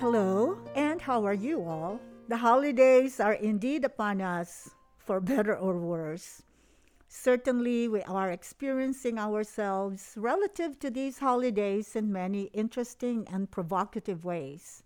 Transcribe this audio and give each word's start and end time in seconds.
Hello, 0.00 0.56
and 0.74 0.98
how 0.98 1.26
are 1.26 1.34
you 1.34 1.62
all? 1.62 2.00
The 2.26 2.38
holidays 2.38 3.20
are 3.20 3.34
indeed 3.34 3.84
upon 3.84 4.22
us, 4.22 4.70
for 4.96 5.20
better 5.20 5.54
or 5.54 5.76
worse. 5.76 6.42
Certainly, 7.06 7.88
we 7.88 8.00
are 8.04 8.30
experiencing 8.30 9.18
ourselves 9.18 10.14
relative 10.16 10.78
to 10.78 10.90
these 10.90 11.18
holidays 11.18 11.94
in 11.94 12.10
many 12.10 12.44
interesting 12.54 13.28
and 13.30 13.50
provocative 13.50 14.24
ways. 14.24 14.84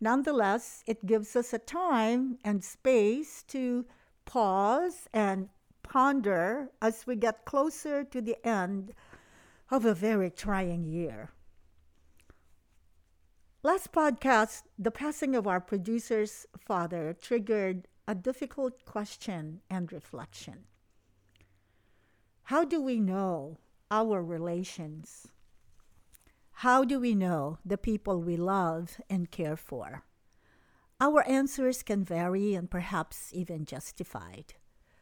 Nonetheless, 0.00 0.84
it 0.86 1.04
gives 1.04 1.36
us 1.36 1.52
a 1.52 1.58
time 1.58 2.38
and 2.42 2.64
space 2.64 3.42
to 3.48 3.84
pause 4.24 5.06
and 5.12 5.50
ponder 5.82 6.70
as 6.80 7.06
we 7.06 7.14
get 7.14 7.44
closer 7.44 8.04
to 8.04 8.22
the 8.22 8.38
end 8.42 8.94
of 9.70 9.84
a 9.84 9.92
very 9.92 10.30
trying 10.30 10.86
year. 10.86 11.28
Last 13.62 13.92
podcast, 13.92 14.62
the 14.78 14.90
passing 14.90 15.36
of 15.36 15.46
our 15.46 15.60
producer's 15.60 16.46
father 16.58 17.12
triggered 17.12 17.88
a 18.08 18.14
difficult 18.14 18.86
question 18.86 19.60
and 19.68 19.92
reflection. 19.92 20.64
How 22.44 22.64
do 22.64 22.80
we 22.80 23.00
know 23.00 23.58
our 23.90 24.24
relations? 24.24 25.28
How 26.64 26.84
do 26.84 26.98
we 26.98 27.14
know 27.14 27.58
the 27.62 27.76
people 27.76 28.22
we 28.22 28.38
love 28.38 28.98
and 29.10 29.30
care 29.30 29.58
for? 29.58 30.04
Our 30.98 31.22
answers 31.28 31.82
can 31.82 32.02
vary 32.02 32.54
and 32.54 32.70
perhaps 32.70 33.28
even 33.34 33.66
justified. 33.66 34.54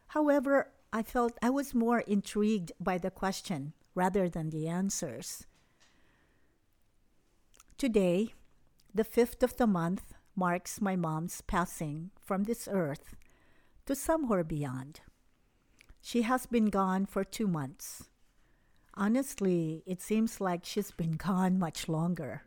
However, 0.08 0.72
I 0.92 1.04
felt 1.04 1.38
I 1.40 1.50
was 1.50 1.76
more 1.76 2.00
intrigued 2.00 2.72
by 2.80 2.98
the 2.98 3.12
question 3.12 3.74
rather 3.94 4.28
than 4.28 4.50
the 4.50 4.66
answers. 4.66 5.46
Today, 7.76 8.34
the 8.98 9.04
fifth 9.04 9.44
of 9.44 9.56
the 9.58 9.66
month 9.66 10.12
marks 10.34 10.80
my 10.80 10.96
mom's 10.96 11.40
passing 11.42 12.10
from 12.20 12.42
this 12.42 12.66
earth 12.68 13.14
to 13.86 13.94
somewhere 13.94 14.42
beyond. 14.42 15.02
She 16.02 16.22
has 16.22 16.46
been 16.46 16.66
gone 16.66 17.06
for 17.06 17.22
two 17.22 17.46
months. 17.46 18.08
Honestly, 18.94 19.84
it 19.86 20.02
seems 20.02 20.40
like 20.40 20.64
she's 20.64 20.90
been 20.90 21.12
gone 21.12 21.60
much 21.60 21.88
longer. 21.88 22.42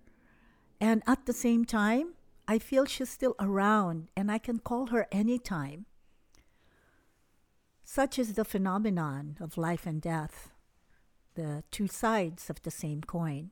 And 0.81 1.01
at 1.07 1.25
the 1.25 1.31
same 1.31 1.63
time, 1.63 2.15
I 2.49 2.59
feel 2.59 2.83
she's 2.83 3.09
still 3.09 3.35
around 3.39 4.09
and 4.17 4.29
I 4.29 4.37
can 4.37 4.59
call 4.59 4.87
her 4.87 5.07
anytime. 5.09 5.85
Such 7.85 8.19
is 8.19 8.33
the 8.33 8.43
phenomenon 8.43 9.37
of 9.39 9.57
life 9.57 9.85
and 9.85 10.01
death, 10.01 10.51
the 11.35 11.63
two 11.71 11.87
sides 11.87 12.49
of 12.49 12.61
the 12.63 12.71
same 12.71 13.03
coin. 13.03 13.51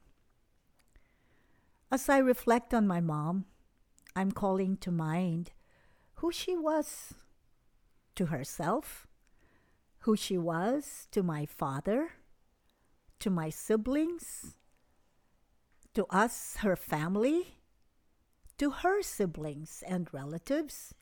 As 1.91 2.07
I 2.07 2.19
reflect 2.19 2.71
on 2.71 2.85
my 2.85 3.01
mom, 3.01 3.45
I'm 4.15 4.31
calling 4.31 4.77
to 4.77 4.91
mind 4.91 5.51
who 6.15 6.31
she 6.31 6.55
was 6.55 7.15
to 8.13 8.27
herself, 8.27 9.07
who 9.99 10.15
she 10.15 10.37
was 10.37 11.07
to 11.11 11.23
my 11.23 11.47
father, 11.47 12.11
to 13.19 13.31
my 13.31 13.49
siblings, 13.49 14.55
to 15.95 16.05
us, 16.11 16.57
her 16.57 16.75
family, 16.75 17.55
to 18.59 18.69
her 18.69 19.01
siblings 19.01 19.83
and 19.87 20.13
relatives, 20.13 20.93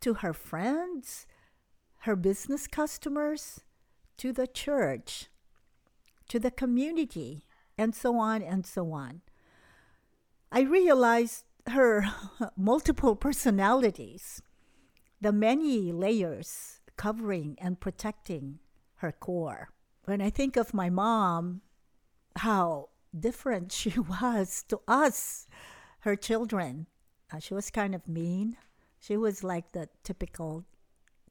to 0.00 0.14
her 0.14 0.32
friends, 0.32 1.26
her 2.00 2.16
business 2.16 2.66
customers, 2.66 3.60
to 4.16 4.32
the 4.32 4.46
church, 4.46 5.26
to 6.28 6.38
the 6.38 6.50
community, 6.50 7.44
and 7.76 7.94
so 7.94 8.16
on 8.18 8.40
and 8.40 8.64
so 8.64 8.92
on. 8.92 9.20
I 10.56 10.60
realized 10.60 11.44
her 11.66 12.06
multiple 12.56 13.14
personalities, 13.14 14.40
the 15.20 15.30
many 15.30 15.92
layers 15.92 16.80
covering 16.96 17.58
and 17.60 17.78
protecting 17.78 18.60
her 19.04 19.12
core. 19.12 19.68
When 20.06 20.22
I 20.22 20.30
think 20.30 20.56
of 20.56 20.72
my 20.72 20.88
mom, 20.88 21.60
how 22.36 22.88
different 23.12 23.70
she 23.80 24.00
was 24.00 24.64
to 24.68 24.80
us, 24.88 25.46
her 26.00 26.16
children. 26.16 26.86
Uh, 27.30 27.38
she 27.38 27.52
was 27.52 27.68
kind 27.68 27.94
of 27.94 28.08
mean. 28.08 28.56
She 28.98 29.18
was 29.18 29.44
like 29.44 29.72
the 29.72 29.90
typical 30.04 30.64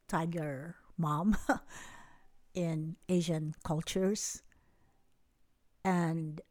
tiger 0.08 0.75
mom 1.00 1.35
in 2.53 2.96
Asian 3.09 3.56
cultures. 3.64 4.44
And 5.84 6.41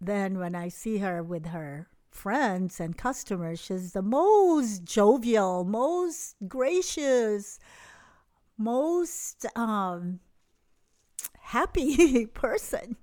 then 0.00 0.38
when 0.38 0.54
I 0.54 0.68
see 0.68 0.98
her 0.98 1.24
with 1.24 1.46
her 1.46 1.88
friends 2.10 2.80
and 2.80 2.96
customers, 2.96 3.60
she's 3.60 3.92
the 3.92 4.02
most 4.02 4.84
jovial, 4.84 5.64
most 5.64 6.36
gracious, 6.46 7.58
most 8.58 9.46
um, 9.56 10.20
happy 11.40 12.26
person. 12.34 12.96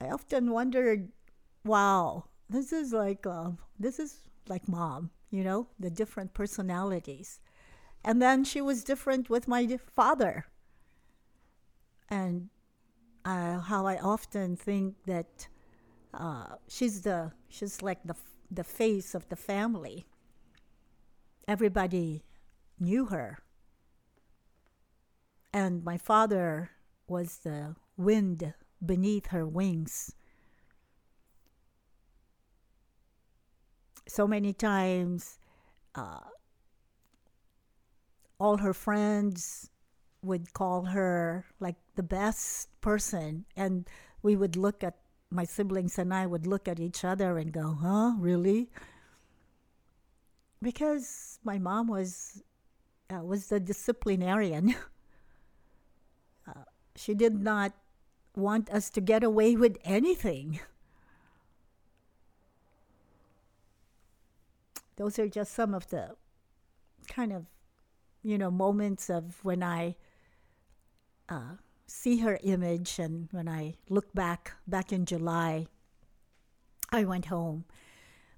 I 0.00 0.08
often 0.08 0.50
wondered, 0.50 1.08
wow, 1.64 2.24
this 2.48 2.72
is 2.72 2.92
like 2.92 3.26
uh, 3.26 3.50
this 3.78 3.98
is 3.98 4.22
like 4.48 4.68
mom, 4.68 5.10
you 5.30 5.42
know, 5.42 5.68
the 5.78 5.90
different 5.90 6.34
personalities. 6.34 7.40
And 8.04 8.22
then 8.22 8.44
she 8.44 8.60
was 8.60 8.84
different 8.84 9.28
with 9.28 9.48
my 9.48 9.78
father. 9.78 10.46
And 12.08 12.50
uh, 13.24 13.58
how 13.58 13.86
I 13.86 13.96
often 13.96 14.56
think 14.56 14.94
that 15.06 15.48
uh, 16.16 16.56
she's 16.68 17.02
the 17.02 17.32
she's 17.48 17.82
like 17.82 18.02
the 18.04 18.16
the 18.50 18.64
face 18.64 19.14
of 19.14 19.28
the 19.28 19.36
family. 19.36 20.06
Everybody 21.46 22.24
knew 22.80 23.06
her, 23.06 23.38
and 25.52 25.84
my 25.84 25.98
father 25.98 26.70
was 27.06 27.38
the 27.38 27.76
wind 27.96 28.54
beneath 28.84 29.28
her 29.28 29.46
wings. 29.46 30.14
So 34.08 34.26
many 34.26 34.52
times, 34.52 35.38
uh, 35.94 36.20
all 38.38 38.58
her 38.58 38.72
friends 38.72 39.70
would 40.22 40.52
call 40.52 40.86
her 40.86 41.46
like 41.60 41.76
the 41.94 42.02
best 42.02 42.68
person, 42.80 43.44
and 43.56 43.88
we 44.22 44.36
would 44.36 44.56
look 44.56 44.82
at 44.82 44.96
my 45.36 45.44
siblings 45.44 45.98
and 45.98 46.12
I 46.12 46.26
would 46.26 46.46
look 46.46 46.66
at 46.66 46.80
each 46.80 47.04
other 47.04 47.38
and 47.38 47.52
go, 47.52 47.76
huh, 47.80 48.14
really? 48.18 48.70
Because 50.62 51.38
my 51.44 51.58
mom 51.58 51.86
was 51.86 52.42
uh, 53.08 53.22
was 53.22 53.48
the 53.48 53.60
disciplinarian. 53.60 54.74
uh, 56.48 56.64
she 56.96 57.14
did 57.14 57.40
not 57.40 57.72
want 58.34 58.70
us 58.70 58.90
to 58.90 59.00
get 59.00 59.22
away 59.22 59.54
with 59.54 59.78
anything. 59.84 60.58
Those 64.96 65.18
are 65.18 65.28
just 65.28 65.52
some 65.52 65.74
of 65.74 65.88
the 65.90 66.16
kind 67.06 67.32
of, 67.32 67.44
you 68.22 68.38
know, 68.38 68.50
moments 68.50 69.10
of 69.10 69.44
when 69.44 69.62
I 69.62 69.96
uh, 71.28 71.60
see 71.86 72.18
her 72.18 72.38
image 72.42 72.98
and 72.98 73.28
when 73.30 73.48
I 73.48 73.74
look 73.88 74.12
back 74.12 74.52
back 74.66 74.92
in 74.92 75.04
July 75.04 75.66
I 76.92 77.04
went 77.04 77.26
home. 77.26 77.64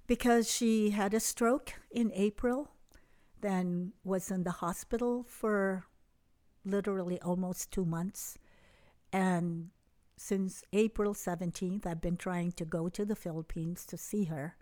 Because 0.07 0.51
she 0.51 0.89
had 0.91 1.13
a 1.13 1.19
stroke 1.19 1.73
in 1.91 2.11
April 2.13 2.71
then 3.41 3.93
was 4.03 4.31
in 4.31 4.43
the 4.43 4.51
hospital 4.51 5.23
for 5.23 5.85
literally 6.65 7.21
almost 7.21 7.71
2 7.71 7.85
months. 7.85 8.37
And 9.13 9.69
since 10.17 10.63
April 10.73 11.13
17th 11.13 11.85
I've 11.85 12.01
been 12.01 12.17
trying 12.17 12.51
to 12.53 12.65
go 12.65 12.89
to 12.89 13.05
the 13.05 13.15
Philippines 13.15 13.85
to 13.85 13.97
see 13.97 14.25
her. 14.25 14.55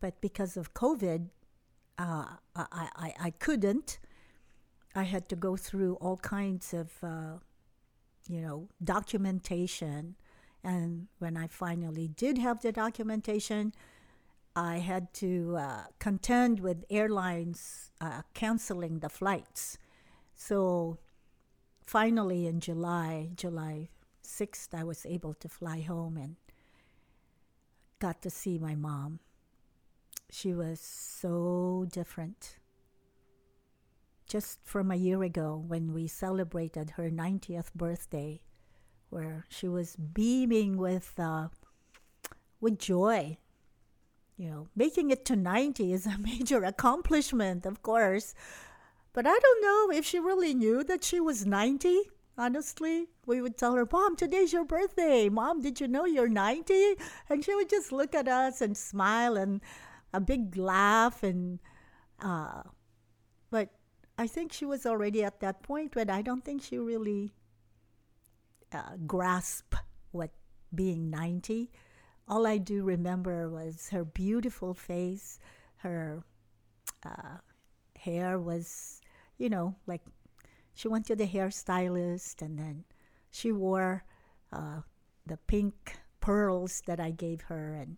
But 0.00 0.20
because 0.20 0.56
of 0.56 0.74
COVID 0.74 1.30
uh, 1.98 2.24
I, 2.54 2.64
I, 2.96 3.14
I 3.20 3.30
couldn't. 3.30 3.98
I 4.94 5.02
had 5.02 5.28
to 5.28 5.36
go 5.36 5.56
through 5.56 5.94
all 5.96 6.16
kinds 6.16 6.72
of 6.72 6.92
uh, 7.02 7.38
you 8.28 8.40
know, 8.40 8.68
documentation. 8.82 10.14
And 10.62 11.08
when 11.18 11.36
I 11.36 11.46
finally 11.46 12.08
did 12.08 12.38
have 12.38 12.62
the 12.62 12.72
documentation, 12.72 13.72
I 14.54 14.78
had 14.78 15.12
to 15.14 15.56
uh, 15.56 15.82
contend 15.98 16.60
with 16.60 16.84
airlines 16.90 17.90
uh, 18.00 18.22
canceling 18.34 18.98
the 18.98 19.08
flights. 19.08 19.78
So 20.34 20.98
finally, 21.86 22.46
in 22.46 22.60
July, 22.60 23.30
July 23.34 23.88
6th, 24.24 24.74
I 24.74 24.84
was 24.84 25.06
able 25.06 25.34
to 25.34 25.48
fly 25.48 25.80
home 25.80 26.16
and 26.16 26.36
got 27.98 28.20
to 28.22 28.30
see 28.30 28.58
my 28.58 28.74
mom. 28.74 29.20
She 30.30 30.52
was 30.52 30.80
so 30.80 31.86
different 31.90 32.57
just 34.28 34.60
from 34.64 34.90
a 34.90 34.96
year 34.96 35.22
ago 35.22 35.62
when 35.66 35.92
we 35.92 36.06
celebrated 36.06 36.90
her 36.90 37.10
90th 37.10 37.72
birthday, 37.74 38.40
where 39.10 39.46
she 39.48 39.68
was 39.68 39.96
beaming 39.96 40.76
with 40.76 41.14
uh, 41.18 41.48
with 42.60 42.78
joy. 42.78 43.38
you 44.36 44.48
know, 44.50 44.68
making 44.76 45.10
it 45.10 45.24
to 45.26 45.36
90 45.36 45.92
is 45.92 46.06
a 46.06 46.18
major 46.30 46.62
accomplishment, 46.64 47.66
of 47.66 47.82
course. 47.82 48.34
But 49.12 49.26
I 49.26 49.36
don't 49.38 49.62
know 49.62 49.96
if 49.98 50.04
she 50.04 50.18
really 50.20 50.54
knew 50.54 50.84
that 50.84 51.02
she 51.04 51.20
was 51.20 51.46
90. 51.46 52.02
Honestly, 52.36 53.08
we 53.26 53.42
would 53.42 53.56
tell 53.58 53.74
her, 53.74 53.86
Mom, 53.90 54.14
today's 54.14 54.52
your 54.52 54.64
birthday. 54.64 55.28
Mom, 55.28 55.60
did 55.60 55.80
you 55.80 55.88
know 55.88 56.04
you're 56.04 56.28
90? 56.28 56.94
And 57.28 57.44
she 57.44 57.54
would 57.54 57.68
just 57.68 57.90
look 57.90 58.14
at 58.14 58.28
us 58.28 58.60
and 58.60 58.76
smile 58.76 59.36
and 59.36 59.60
a 60.12 60.20
big 60.20 60.56
laugh. 60.56 61.24
And, 61.24 61.58
uh, 62.22 62.62
I 64.18 64.26
think 64.26 64.52
she 64.52 64.66
was 64.66 64.84
already 64.84 65.22
at 65.22 65.40
that 65.40 65.62
point 65.62 65.94
when 65.94 66.10
I 66.10 66.22
don't 66.22 66.44
think 66.44 66.62
she 66.62 66.76
really 66.76 67.32
uh, 68.72 68.96
grasped 69.06 69.76
what 70.10 70.30
being 70.74 71.08
90 71.08 71.70
all 72.28 72.46
I 72.46 72.58
do 72.58 72.82
remember 72.82 73.48
was 73.48 73.88
her 73.90 74.04
beautiful 74.04 74.74
face. 74.74 75.38
Her 75.78 76.22
uh, 77.04 77.38
hair 77.98 78.38
was, 78.38 79.00
you 79.38 79.48
know, 79.48 79.76
like 79.86 80.02
she 80.74 80.88
went 80.88 81.06
to 81.06 81.16
the 81.16 81.26
hairstylist 81.26 82.42
and 82.42 82.58
then 82.58 82.84
she 83.30 83.50
wore 83.50 84.04
uh, 84.52 84.82
the 85.26 85.38
pink 85.38 85.98
pearls 86.20 86.82
that 86.86 87.00
I 87.00 87.10
gave 87.10 87.42
her. 87.42 87.74
And 87.74 87.96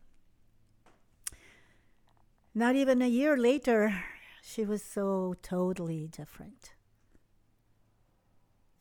not 2.54 2.76
even 2.76 3.02
a 3.02 3.08
year 3.08 3.36
later, 3.36 4.04
she 4.42 4.64
was 4.64 4.82
so 4.82 5.34
totally 5.42 6.06
different. 6.06 6.72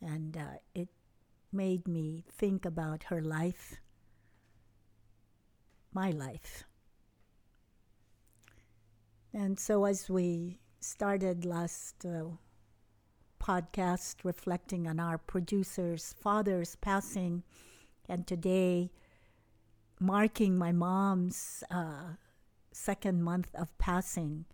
And 0.00 0.36
uh, 0.36 0.58
it 0.74 0.88
made 1.52 1.86
me 1.86 2.24
think 2.28 2.64
about 2.64 3.04
her 3.04 3.20
life 3.20 3.80
my 5.92 6.10
life. 6.10 6.64
And 9.32 9.58
so, 9.58 9.84
as 9.84 10.08
we 10.08 10.58
started 10.80 11.44
last 11.44 12.04
uh, 12.04 12.24
podcast 13.40 14.16
reflecting 14.24 14.86
on 14.86 14.98
our 14.98 15.18
producer's 15.18 16.14
father's 16.20 16.76
passing, 16.76 17.42
and 18.08 18.26
today 18.26 18.90
marking 20.00 20.56
my 20.58 20.72
mom's 20.72 21.62
uh, 21.70 22.14
second 22.72 23.22
month 23.22 23.54
of 23.54 23.76
passing, 23.78 24.46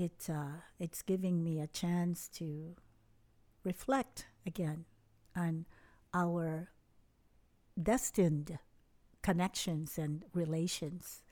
it, 0.00 0.28
uh, 0.28 0.62
it's 0.78 1.02
giving 1.02 1.42
me 1.42 1.60
a 1.60 1.66
chance 1.66 2.28
to 2.28 2.76
reflect 3.64 4.26
again 4.46 4.84
on 5.36 5.66
our 6.14 6.70
destined 7.80 8.58
connections 9.22 9.98
and 9.98 10.24
relations. 10.32 11.22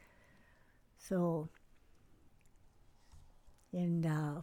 So, 0.98 1.48
and 3.72 4.04
uh, 4.04 4.42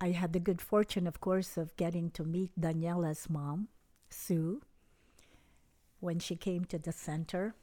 I 0.00 0.10
had 0.10 0.32
the 0.32 0.40
good 0.40 0.60
fortune, 0.60 1.06
of 1.06 1.20
course, 1.20 1.56
of 1.56 1.76
getting 1.76 2.10
to 2.12 2.24
meet 2.24 2.58
Daniela's 2.58 3.28
mom, 3.28 3.68
Sue, 4.08 4.62
when 6.00 6.18
she 6.18 6.36
came 6.36 6.64
to 6.66 6.78
the 6.78 6.92
center. 6.92 7.54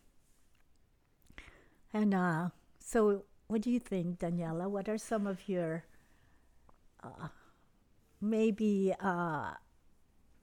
And 1.93 2.13
uh, 2.13 2.49
so, 2.79 3.23
what 3.47 3.61
do 3.61 3.71
you 3.71 3.79
think, 3.79 4.19
Daniela? 4.19 4.69
What 4.69 4.89
are 4.89 4.97
some 4.97 5.25
of 5.25 5.47
your 5.47 5.85
uh, 7.03 7.29
maybe 8.19 8.93
uh, 8.99 9.51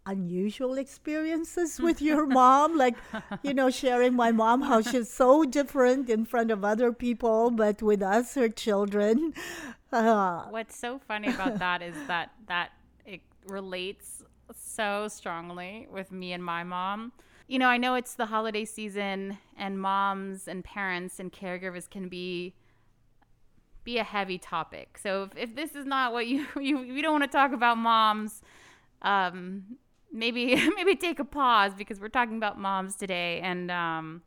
unusual 0.06 0.79
experiences 0.79 1.79
with 1.83 2.01
your 2.01 2.27
mom? 2.27 2.79
Like 2.79 2.97
you 3.43 3.53
know 3.53 3.71
sharing 3.71 4.15
my 4.15 4.33
mom 4.33 4.62
how 4.62 4.81
she's 4.81 5.11
so 5.11 5.45
different 5.45 6.09
in 6.09 6.25
front 6.25 6.51
of 6.51 6.65
other 6.65 6.93
people 6.93 7.51
but 7.51 7.83
with 7.83 8.03
us 8.03 8.35
her 8.35 8.49
children. 8.49 9.35
Uh, 9.93 10.47
what's 10.50 10.77
so 10.77 10.99
funny 10.99 11.29
about 11.29 11.59
that 11.59 11.83
is 11.83 11.95
that 12.09 12.33
that 12.49 12.71
it 13.07 13.21
relates 13.47 14.25
so 14.53 15.07
strongly 15.09 15.87
with 15.91 16.11
me 16.11 16.33
and 16.33 16.45
my 16.45 16.65
mom. 16.65 17.12
You 17.47 17.59
know 17.59 17.69
i 17.69 17.77
know 17.77 17.95
it's 17.95 18.15
the 18.15 18.27
holiday 18.27 18.65
season 18.65 19.37
and 19.59 19.79
moms 19.79 20.49
and 20.49 20.65
parents 20.65 21.21
and 21.21 21.31
caregivers 21.31 21.89
can 21.89 22.09
be 22.09 22.55
be 23.85 23.99
a 23.99 24.05
heavy 24.05 24.39
topic. 24.39 24.99
So 24.99 25.25
if, 25.25 25.51
if 25.51 25.55
this 25.55 25.75
is 25.75 25.85
not 25.87 26.13
what 26.13 26.27
you 26.27 26.47
you, 26.61 26.81
you 26.81 27.03
don't 27.03 27.13
want 27.13 27.25
to 27.25 27.37
talk 27.37 27.53
about 27.53 27.79
moms 27.79 28.43
um, 29.03 29.77
maybe 30.13 30.57
maybe 30.77 30.97
take 30.97 31.19
a 31.19 31.25
pause 31.25 31.73
because 31.77 32.01
we're 32.01 32.09
talking 32.09 32.37
about 32.37 32.59
moms 32.59 32.97
today. 32.97 33.41
And 33.41 33.71
um 33.71 34.23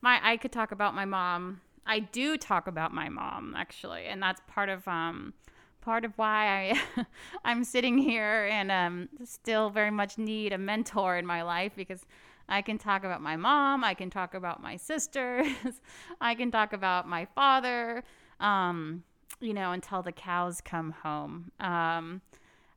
my 0.00 0.20
I 0.22 0.36
could 0.36 0.52
talk 0.52 0.70
about 0.70 0.94
my 0.94 1.04
mom. 1.04 1.60
I 1.84 1.98
do 1.98 2.36
talk 2.36 2.68
about 2.68 2.94
my 2.94 3.08
mom 3.08 3.54
actually, 3.56 4.04
and 4.04 4.22
that's 4.22 4.40
part 4.46 4.68
of 4.68 4.86
um 4.86 5.34
part 5.80 6.04
of 6.04 6.12
why 6.16 6.72
I 6.96 7.04
I'm 7.44 7.64
sitting 7.64 7.98
here 7.98 8.48
and 8.50 8.70
um 8.70 9.08
still 9.24 9.70
very 9.70 9.90
much 9.90 10.18
need 10.18 10.52
a 10.52 10.58
mentor 10.58 11.16
in 11.16 11.26
my 11.26 11.42
life 11.42 11.72
because 11.74 12.06
I 12.48 12.60
can 12.60 12.76
talk 12.76 13.04
about 13.04 13.22
my 13.22 13.36
mom, 13.36 13.82
I 13.82 13.94
can 13.94 14.10
talk 14.10 14.34
about 14.34 14.62
my 14.62 14.76
sisters, 14.76 15.46
I 16.20 16.34
can 16.34 16.50
talk 16.50 16.72
about 16.72 17.08
my 17.08 17.24
father, 17.34 18.04
um, 18.42 19.04
you 19.40 19.54
know, 19.54 19.72
until 19.72 20.02
the 20.02 20.12
cows 20.12 20.60
come 20.60 20.90
home. 20.90 21.50
Um, 21.58 22.20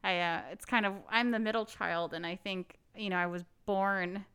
I 0.04 0.20
uh, 0.20 0.42
it's 0.52 0.66
kind 0.66 0.86
of 0.86 0.94
I'm 1.10 1.32
the 1.32 1.40
middle 1.40 1.66
child, 1.66 2.14
and 2.14 2.26
I 2.26 2.36
think 2.36 2.78
you 2.96 3.10
know 3.10 3.18
I 3.18 3.26
was 3.26 3.44
born 3.66 4.26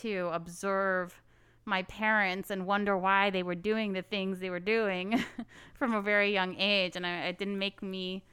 to 0.00 0.30
observe 0.32 1.20
my 1.64 1.82
parents 1.82 2.50
and 2.50 2.64
wonder 2.64 2.96
why 2.96 3.30
they 3.30 3.42
were 3.42 3.56
doing 3.56 3.92
the 3.92 4.02
things 4.02 4.38
they 4.38 4.50
were 4.50 4.60
doing 4.60 5.24
from 5.74 5.94
a 5.94 6.00
very 6.00 6.32
young 6.32 6.54
age, 6.58 6.94
and 6.94 7.04
I, 7.04 7.26
it 7.26 7.38
didn't 7.38 7.58
make 7.58 7.82
me 7.82 8.24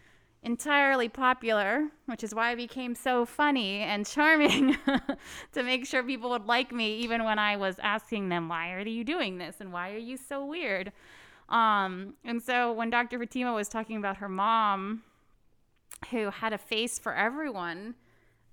entirely 0.44 1.10
popular, 1.10 1.88
which 2.06 2.24
is 2.24 2.36
why 2.36 2.52
I 2.52 2.56
became 2.56 2.94
so 2.94 3.26
funny 3.26 3.80
and 3.80 4.06
charming 4.06 4.78
to 5.54 5.64
make 5.64 5.88
sure 5.88 6.04
people 6.04 6.30
would 6.32 6.46
like 6.46 6.72
me, 6.72 6.98
even 6.98 7.24
when 7.24 7.40
I 7.40 7.56
was 7.58 7.80
asking 7.82 8.30
them, 8.30 8.50
"Why 8.50 8.74
are 8.74 8.82
you 8.82 9.04
doing 9.04 9.40
this?" 9.40 9.56
and 9.60 9.74
"Why 9.74 9.94
are 9.94 9.98
you 9.98 10.18
so 10.18 10.46
weird?" 10.46 10.92
Um, 11.54 12.16
and 12.26 12.42
so 12.42 12.74
when 12.74 12.90
Dr. 12.90 13.20
Fatima 13.20 13.54
was 13.54 13.70
talking 13.70 13.98
about 13.98 14.18
her 14.18 14.28
mom 14.28 15.04
who 16.10 16.32
had 16.32 16.52
a 16.52 16.58
face 16.58 17.00
for 17.00 17.14
everyone. 17.14 17.96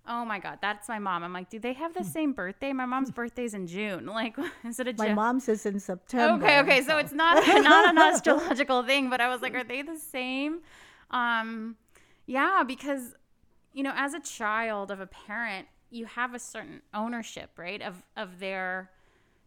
Oh 0.06 0.24
my 0.24 0.38
God, 0.38 0.58
that's 0.60 0.88
my 0.88 0.98
mom. 0.98 1.22
I'm 1.22 1.32
like, 1.32 1.50
do 1.50 1.58
they 1.58 1.72
have 1.72 1.94
the 1.94 2.00
hmm. 2.00 2.06
same 2.08 2.32
birthday? 2.32 2.72
My 2.72 2.86
mom's 2.86 3.10
birthday's 3.10 3.54
in 3.54 3.66
June. 3.66 4.06
Like, 4.20 4.36
is 4.64 4.78
it 4.78 4.88
a? 4.88 4.94
My 4.94 5.14
mom's 5.14 5.48
is 5.48 5.64
in 5.66 5.80
September. 5.80 6.44
Okay, 6.44 6.60
okay, 6.60 6.80
so, 6.80 6.88
so 6.88 6.98
it's 6.98 7.12
not 7.12 7.46
not 7.46 7.88
an 7.88 7.98
astrological 7.98 8.82
thing, 8.82 9.08
but 9.08 9.20
I 9.20 9.28
was 9.28 9.40
like, 9.40 9.54
are 9.54 9.64
they 9.64 9.82
the 9.82 9.98
same? 9.98 10.60
Um, 11.10 11.76
yeah, 12.26 12.64
because 12.66 13.14
you 13.72 13.82
know, 13.82 13.92
as 13.94 14.14
a 14.14 14.20
child 14.20 14.90
of 14.90 15.00
a 15.00 15.06
parent, 15.06 15.68
you 15.90 16.06
have 16.06 16.34
a 16.34 16.38
certain 16.38 16.82
ownership, 16.92 17.50
right, 17.56 17.80
of 17.80 18.02
of 18.16 18.40
their 18.40 18.90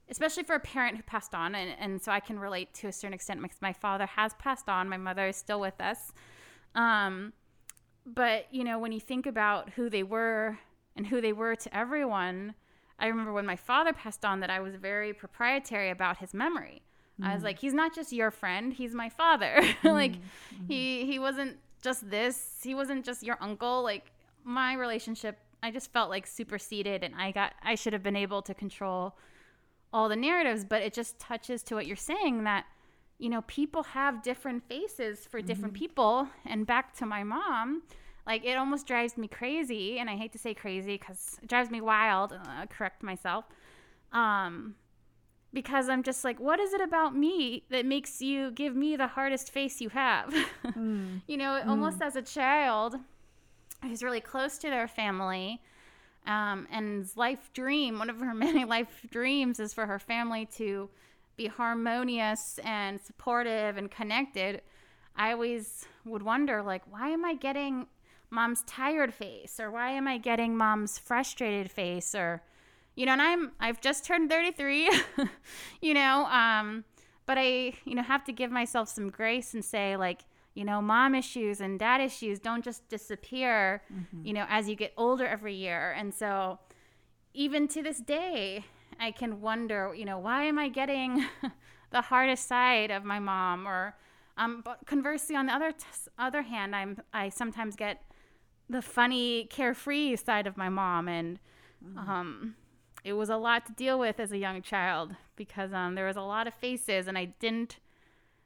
especially 0.10 0.43
for 0.43 0.55
a 0.55 0.60
parent 0.60 0.98
who 0.98 1.03
passed 1.03 1.33
on 1.33 1.55
and, 1.55 1.72
and 1.79 2.01
so 2.01 2.12
i 2.12 2.19
can 2.19 2.39
relate 2.39 2.74
to 2.74 2.88
a 2.88 2.91
certain 2.91 3.13
extent 3.13 3.41
because 3.41 3.62
my 3.62 3.74
father 3.74 4.05
has 4.05 4.33
passed 4.36 4.69
on 4.69 4.89
my 4.89 4.98
mother 4.98 5.27
is 5.27 5.36
still 5.36 5.60
with 5.60 5.79
us 5.79 6.12
um, 6.75 7.33
but 8.05 8.48
you 8.51 8.63
know 8.63 8.79
when 8.79 8.91
you 8.91 9.00
think 9.00 9.25
about 9.25 9.69
who 9.72 9.89
they 9.89 10.03
were 10.03 10.57
and 10.95 11.07
who 11.07 11.22
they 11.22 11.33
were 11.33 11.55
to 11.55 11.75
everyone 11.75 12.53
i 13.00 13.07
remember 13.07 13.31
when 13.31 13.45
my 13.45 13.55
father 13.55 13.93
passed 13.93 14.25
on 14.25 14.39
that 14.39 14.50
i 14.50 14.60
was 14.60 14.75
very 14.75 15.13
proprietary 15.13 15.89
about 15.89 16.17
his 16.17 16.33
memory 16.33 16.81
mm. 17.22 17.25
i 17.25 17.33
was 17.33 17.41
mm. 17.41 17.45
like 17.45 17.60
he's 17.60 17.74
not 17.74 17.95
just 17.95 18.12
your 18.12 18.31
friend 18.31 18.74
he's 18.74 18.93
my 18.93 19.10
father 19.10 19.55
mm. 19.62 19.93
like 19.93 20.13
mm-hmm. 20.13 20.65
he 20.67 21.05
he 21.05 21.19
wasn't 21.19 21.57
just 21.81 22.10
this 22.10 22.60
he 22.63 22.75
wasn't 22.75 23.03
just 23.05 23.24
your 23.24 23.38
uncle 23.41 23.83
like 23.83 24.12
my 24.43 24.74
relationship 24.74 25.38
i 25.62 25.72
just 25.72 25.91
felt 25.91 26.10
like 26.10 26.27
superseded 26.27 27.03
and 27.03 27.15
i 27.15 27.31
got 27.31 27.53
i 27.63 27.75
should 27.75 27.93
have 27.93 28.03
been 28.03 28.15
able 28.15 28.41
to 28.41 28.53
control 28.53 29.15
all 29.93 30.09
the 30.09 30.15
narratives 30.15 30.65
but 30.65 30.81
it 30.81 30.93
just 30.93 31.19
touches 31.19 31.63
to 31.63 31.75
what 31.75 31.85
you're 31.85 31.95
saying 31.95 32.43
that 32.43 32.65
you 33.23 33.29
know, 33.29 33.41
people 33.43 33.83
have 33.83 34.21
different 34.21 34.67
faces 34.67 35.25
for 35.25 35.41
different 35.41 35.73
mm-hmm. 35.73 35.83
people. 35.83 36.27
And 36.45 36.67
back 36.67 36.93
to 36.97 37.05
my 37.05 37.23
mom, 37.23 37.83
like 38.27 38.43
it 38.43 38.57
almost 38.57 38.85
drives 38.85 39.17
me 39.17 39.29
crazy. 39.29 39.97
And 39.97 40.09
I 40.09 40.17
hate 40.17 40.33
to 40.33 40.38
say 40.38 40.53
crazy 40.53 40.97
because 40.97 41.39
it 41.41 41.47
drives 41.47 41.69
me 41.71 41.79
wild. 41.79 42.33
Uh, 42.33 42.65
correct 42.67 43.01
myself. 43.01 43.45
Um, 44.12 44.75
because 45.53 45.88
I'm 45.88 46.03
just 46.03 46.25
like, 46.25 46.38
what 46.39 46.59
is 46.59 46.73
it 46.73 46.81
about 46.81 47.15
me 47.15 47.63
that 47.69 47.85
makes 47.85 48.21
you 48.21 48.51
give 48.51 48.75
me 48.75 48.97
the 48.97 49.07
hardest 49.07 49.53
face 49.53 49.79
you 49.79 49.89
have? 49.89 50.33
mm. 50.65 51.21
You 51.25 51.38
know, 51.38 51.62
mm. 51.63 51.67
almost 51.67 52.01
as 52.01 52.17
a 52.17 52.21
child 52.21 52.95
who's 53.83 54.03
really 54.03 54.21
close 54.21 54.57
to 54.57 54.69
their 54.69 54.88
family. 54.88 55.62
Um, 56.25 56.68
and 56.72 57.10
life 57.15 57.51
dream, 57.53 58.00
one 58.00 58.10
of 58.10 58.20
her 58.20 58.34
many 58.46 58.65
life 58.65 59.06
dreams 59.10 59.60
is 59.60 59.74
for 59.74 59.86
her 59.86 60.00
family 60.00 60.46
to 60.58 60.89
be 61.36 61.48
harmonious 61.48 62.60
and 62.63 63.01
supportive 63.01 63.77
and 63.77 63.89
connected, 63.89 64.62
I 65.15 65.32
always 65.32 65.86
would 66.06 66.24
wonder, 66.24 66.62
like, 66.62 66.84
why 66.89 67.10
am 67.10 67.25
I 67.25 67.36
getting 67.36 67.88
mom's 68.30 68.63
tired 68.63 69.13
face? 69.13 69.60
Or 69.60 69.72
why 69.72 69.92
am 69.92 70.08
I 70.08 70.18
getting 70.18 70.58
mom's 70.58 70.98
frustrated 70.98 71.72
face? 71.72 72.15
Or, 72.15 72.42
you 72.96 73.06
know, 73.06 73.13
and 73.13 73.22
I'm, 73.22 73.51
I've 73.60 73.82
just 73.82 74.06
turned 74.06 74.30
33, 74.30 74.92
you 75.82 75.94
know, 75.94 76.25
um, 76.25 76.84
but 77.25 77.38
I, 77.38 77.74
you 77.86 77.96
know, 77.96 78.03
have 78.03 78.24
to 78.25 78.32
give 78.32 78.51
myself 78.51 78.89
some 78.89 79.10
grace 79.10 79.53
and 79.53 79.63
say, 79.63 79.96
like, 79.96 80.22
you 80.53 80.63
know, 80.63 80.81
mom 80.81 81.15
issues 81.15 81.62
and 81.62 81.79
dad 81.79 82.01
issues 82.01 82.39
don't 82.39 82.63
just 82.63 82.88
disappear, 82.89 83.81
mm-hmm. 83.91 84.25
you 84.25 84.33
know, 84.33 84.45
as 84.50 84.69
you 84.69 84.75
get 84.75 84.93
older 84.98 85.25
every 85.25 85.55
year. 85.55 85.93
And 85.98 86.13
so, 86.13 86.60
even 87.33 87.67
to 87.69 87.81
this 87.81 88.00
day, 88.00 88.65
I 89.00 89.12
can 89.12 89.41
wonder, 89.41 89.93
you 89.95 90.05
know, 90.05 90.19
why 90.19 90.43
am 90.43 90.60
I 90.60 90.69
getting 90.69 91.25
the 91.91 92.01
hardest 92.01 92.48
side 92.48 92.91
of 92.91 93.03
my 93.03 93.19
mom? 93.19 93.67
Or, 93.67 93.95
um, 94.38 94.62
but 94.63 94.86
conversely, 94.86 95.36
on 95.36 95.48
the 95.48 95.53
other 95.53 95.72
t- 95.72 95.86
other 96.19 96.43
hand, 96.43 96.75
I'm 96.75 97.00
I 97.12 97.29
sometimes 97.29 97.75
get 97.75 98.03
the 98.69 98.81
funny, 98.81 99.45
carefree 99.45 100.15
side 100.17 100.48
of 100.48 100.55
my 100.55 100.69
mom, 100.69 101.07
and 101.07 101.39
mm-hmm. 101.83 102.10
um, 102.10 102.55
it 103.03 103.13
was 103.13 103.29
a 103.29 103.38
lot 103.38 103.65
to 103.65 103.72
deal 103.74 104.00
with 104.00 104.19
as 104.19 104.31
a 104.31 104.38
young 104.38 104.62
child 104.62 105.15
because 105.36 105.74
um, 105.74 105.95
there 105.95 106.05
was 106.05 106.17
a 106.17 106.22
lot 106.22 106.48
of 106.48 106.53
faces, 106.53 107.07
and 107.07 107.17
I 107.17 107.25
didn't, 107.25 107.77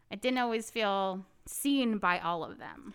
I 0.09 0.15
didn't 0.15 0.39
always 0.39 0.71
feel 0.71 1.25
seen 1.47 1.97
by 1.97 2.19
all 2.19 2.43
of 2.43 2.59
them. 2.59 2.93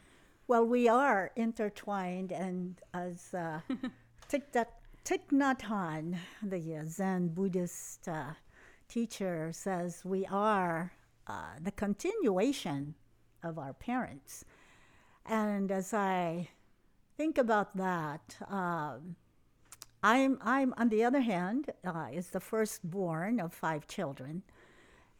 Well, 0.49 0.67
we 0.67 0.89
are 0.89 1.31
intertwined, 1.37 2.33
and 2.33 2.81
as 2.93 3.33
uh, 3.33 3.61
Thich 4.29 5.29
Nhat 5.33 5.61
Hanh, 5.63 6.17
the 6.43 6.77
uh, 6.77 6.85
Zen 6.85 7.29
Buddhist 7.29 8.09
uh, 8.09 8.33
teacher, 8.89 9.51
says, 9.53 10.05
we 10.05 10.27
are 10.27 10.93
uh, 11.27 11.55
the 11.61 11.73
continuation 11.73 12.95
of 13.43 13.59
our 13.59 13.73
parents. 13.73 14.45
And 15.27 15.71
as 15.71 15.95
I 15.95 16.49
think 17.17 17.39
about 17.39 17.77
that, 17.77 18.37
um, 18.49 19.17
I'm, 20.03 20.39
I'm, 20.43 20.75
on 20.77 20.89
the 20.89 21.05
other 21.05 21.21
hand, 21.21 21.71
uh, 21.85 22.09
is 22.13 22.29
the 22.29 22.41
firstborn 22.41 23.39
of 23.41 23.53
five 23.53 23.87
children, 23.87 24.43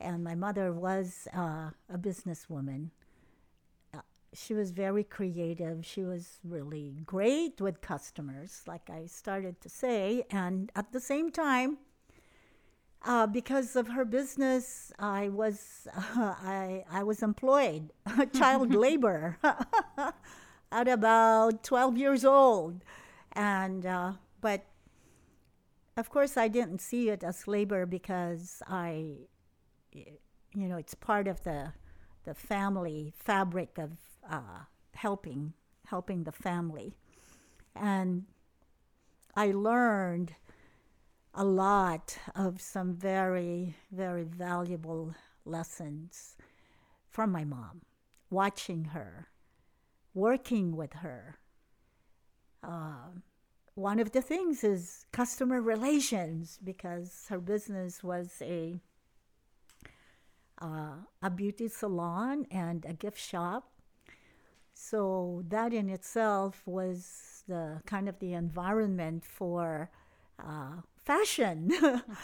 and 0.01 0.25
my 0.25 0.35
mother 0.35 0.73
was 0.73 1.29
uh, 1.35 1.71
a 1.89 1.99
businesswoman. 1.99 2.91
She 4.35 4.55
was 4.55 4.71
very 4.71 5.05
creative. 5.05 5.85
She 5.85 6.05
was 6.05 6.39
really 6.43 6.95
great 7.05 7.61
with 7.61 7.81
customers, 7.83 8.63
like 8.67 8.89
I 8.89 9.07
started 9.07 9.61
to 9.61 9.69
say, 9.69 10.25
and 10.31 10.73
at 10.75 10.93
the 10.93 11.01
same 11.01 11.31
time, 11.31 11.79
uh, 13.05 13.27
because 13.27 13.77
of 13.77 13.89
her 13.89 14.05
business, 14.05 14.93
I 14.99 15.29
was 15.29 15.87
uh, 15.95 16.01
I 16.43 16.85
I 16.91 17.03
was 17.03 17.23
employed, 17.23 17.93
child 18.35 18.75
labor, 18.75 19.39
at 20.73 20.89
about 20.89 21.63
twelve 21.63 21.99
years 21.99 22.25
old, 22.25 22.85
and 23.33 23.85
uh, 23.85 24.13
but 24.41 24.65
of 25.97 26.11
course, 26.11 26.37
I 26.37 26.49
didn't 26.49 26.81
see 26.81 27.11
it 27.11 27.23
as 27.23 27.47
labor 27.47 27.85
because 27.87 28.63
I, 28.67 29.29
you 29.93 30.69
know, 30.69 30.77
it's 30.77 30.95
part 30.95 31.29
of 31.29 31.43
the 31.45 31.73
the 32.25 32.35
family 32.35 33.13
fabric 33.19 33.79
of 33.79 33.99
uh, 34.29 34.65
helping 34.95 35.55
helping 35.87 36.25
the 36.25 36.33
family, 36.33 36.95
and 37.75 38.25
I 39.35 39.51
learned 39.51 40.35
a 41.35 41.45
lot 41.45 42.19
of 42.35 42.61
some 42.61 42.95
very 42.95 43.77
very 43.91 44.25
valuable 44.25 45.15
lessons 45.45 46.37
from 47.09 47.31
my 47.31 47.45
mom, 47.45 47.83
watching 48.31 48.85
her, 48.87 49.29
working 50.15 50.77
with 50.77 50.95
her. 50.95 51.39
Uh, 52.63 53.11
one 53.75 53.99
of 53.99 54.13
the 54.13 54.23
things 54.23 54.63
is 54.63 55.07
customer 55.13 55.61
relations 55.61 56.59
because 56.63 57.27
her 57.29 57.39
business 57.39 58.03
was 58.03 58.41
a 58.43 58.81
uh, 60.61 60.95
a 61.21 61.31
beauty 61.31 61.69
salon 61.69 62.47
and 62.51 62.85
a 62.85 62.93
gift 62.93 63.19
shop. 63.19 63.72
So 64.83 65.45
that 65.49 65.73
in 65.73 65.89
itself 65.89 66.61
was 66.67 67.45
the 67.47 67.81
kind 67.87 68.09
of 68.09 68.19
the 68.19 68.33
environment 68.33 69.25
for 69.25 69.91
uh, 70.45 70.83
fashion, 70.97 71.71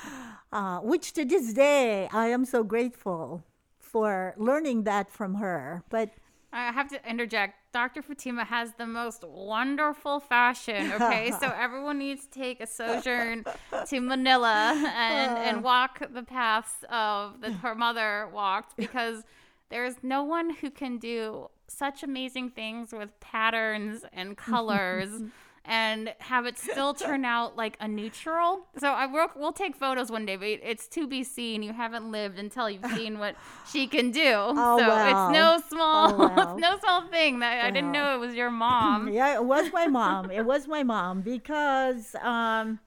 uh, 0.53 0.79
which 0.81 1.13
to 1.13 1.25
this 1.25 1.53
day 1.53 2.09
I 2.13 2.27
am 2.27 2.45
so 2.45 2.65
grateful 2.65 3.45
for 3.79 4.35
learning 4.37 4.83
that 4.85 5.09
from 5.09 5.37
her. 5.37 5.85
But 5.89 6.11
I 6.53 6.73
have 6.73 6.89
to 6.89 7.09
interject. 7.09 7.55
Dr. 7.73 8.03
Fatima 8.03 8.45
has 8.45 8.73
the 8.77 8.87
most 8.87 9.23
wonderful 9.23 10.19
fashion. 10.19 10.91
Okay, 10.93 11.31
so 11.39 11.53
everyone 11.57 11.99
needs 11.99 12.27
to 12.27 12.31
take 12.31 12.61
a 12.61 12.67
sojourn 12.67 13.45
to 13.87 14.01
Manila 14.01 14.73
and 14.97 15.39
and 15.39 15.63
walk 15.63 16.03
the 16.13 16.25
paths 16.25 16.85
of 16.91 17.41
that 17.41 17.53
her 17.53 17.77
mother 17.77 18.29
walked 18.33 18.77
because 18.77 19.23
there's 19.69 19.95
no 20.03 20.25
one 20.25 20.51
who 20.51 20.71
can 20.71 20.99
do 20.99 21.51
such 21.69 22.03
amazing 22.03 22.51
things 22.51 22.93
with 22.93 23.19
patterns 23.21 24.05
and 24.13 24.37
colors 24.37 25.23
and 25.69 26.15
have 26.21 26.47
it 26.47 26.59
still 26.59 26.95
turn 26.95 27.27
out 27.27 27.55
like 27.57 27.77
a 27.79 27.87
neutral. 27.87 28.67
So 28.79 28.89
I 28.89 29.05
will 29.07 29.29
we'll 29.37 29.53
take 29.53 29.77
photos 29.77 30.11
one 30.11 30.25
day, 30.25 30.37
but 30.37 30.49
it's 30.49 30.89
to 30.89 31.07
be 31.07 31.23
seen. 31.23 31.63
You 31.63 31.75
haven't 31.75 32.11
lived 32.11 32.39
until 32.39 32.71
you've 32.71 32.87
seen 32.97 33.19
what 33.19 33.37
she 33.71 33.87
can 33.87 34.11
do. 34.11 34.33
Oh, 34.35 34.79
so 34.79 34.85
it's 34.85 35.33
no 35.33 35.63
small 35.69 36.23
oh, 36.39 36.53
it's 36.55 36.61
no 36.61 36.79
small 36.79 37.07
thing 37.09 37.41
that 37.41 37.65
I 37.65 37.71
didn't 37.71 37.93
know 37.93 38.15
it 38.15 38.19
was 38.19 38.35
your 38.35 38.51
mom. 38.51 39.09
yeah, 39.13 39.35
it 39.35 39.45
was 39.45 39.71
my 39.73 39.87
mom. 39.87 40.31
it 40.31 40.45
was 40.45 40.67
my 40.67 40.83
mom 40.83 41.21
because 41.21 42.17
um 42.23 42.81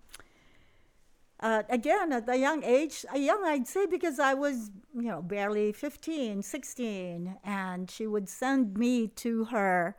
uh, 1.41 1.63
again 1.69 2.13
at 2.13 2.29
a 2.29 2.37
young 2.37 2.63
age 2.63 3.05
a 3.13 3.19
young 3.19 3.43
i'd 3.45 3.67
say 3.67 3.85
because 3.85 4.19
i 4.19 4.33
was 4.33 4.69
you 4.95 5.09
know 5.09 5.21
barely 5.21 5.71
15 5.71 6.41
16 6.41 7.37
and 7.43 7.89
she 7.89 8.05
would 8.05 8.29
send 8.29 8.77
me 8.77 9.07
to 9.07 9.45
her 9.45 9.95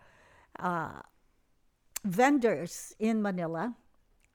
uh, 0.58 1.00
vendors 2.04 2.94
in 2.98 3.22
Manila. 3.22 3.74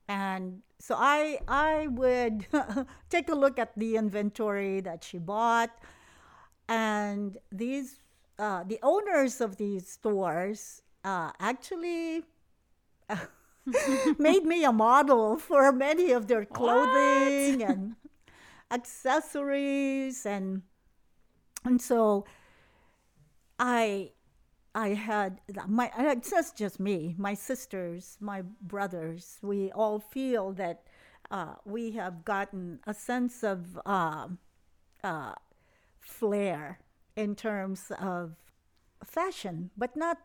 And 0.08 0.62
so 0.78 0.94
I 0.96 1.38
I 1.46 1.88
would 1.88 2.46
take 3.10 3.28
a 3.28 3.34
look 3.34 3.58
at 3.58 3.76
the 3.76 3.96
inventory 3.96 4.80
that 4.80 5.04
she 5.04 5.18
bought, 5.18 5.70
and 6.68 7.36
these 7.52 8.00
uh, 8.38 8.64
the 8.64 8.78
owners 8.82 9.40
of 9.40 9.56
these 9.56 9.88
stores 9.88 10.82
uh, 11.04 11.32
actually 11.40 12.24
made 14.18 14.44
me 14.44 14.64
a 14.64 14.72
model 14.72 15.36
for 15.36 15.72
many 15.72 16.12
of 16.12 16.26
their 16.26 16.44
clothing 16.44 17.60
what? 17.60 17.70
and 17.70 17.96
accessories 18.70 20.26
and 20.26 20.62
and 21.64 21.80
so 21.80 22.24
I 23.58 24.12
I 24.74 24.88
had 24.90 25.40
my 25.66 25.90
it's 25.98 26.30
not 26.30 26.56
just 26.56 26.78
me, 26.78 27.14
my 27.18 27.34
sisters, 27.34 28.16
my 28.20 28.42
brothers. 28.62 29.38
We 29.42 29.72
all 29.72 29.98
feel 29.98 30.52
that 30.52 30.84
uh, 31.30 31.54
we 31.64 31.92
have 31.92 32.24
gotten 32.24 32.80
a 32.86 32.94
sense 32.94 33.42
of 33.42 33.78
uh, 33.84 34.28
uh, 35.02 35.32
flair 35.98 36.78
in 37.16 37.34
terms 37.34 37.90
of 37.98 38.36
fashion, 39.04 39.70
but 39.76 39.96
not 39.96 40.18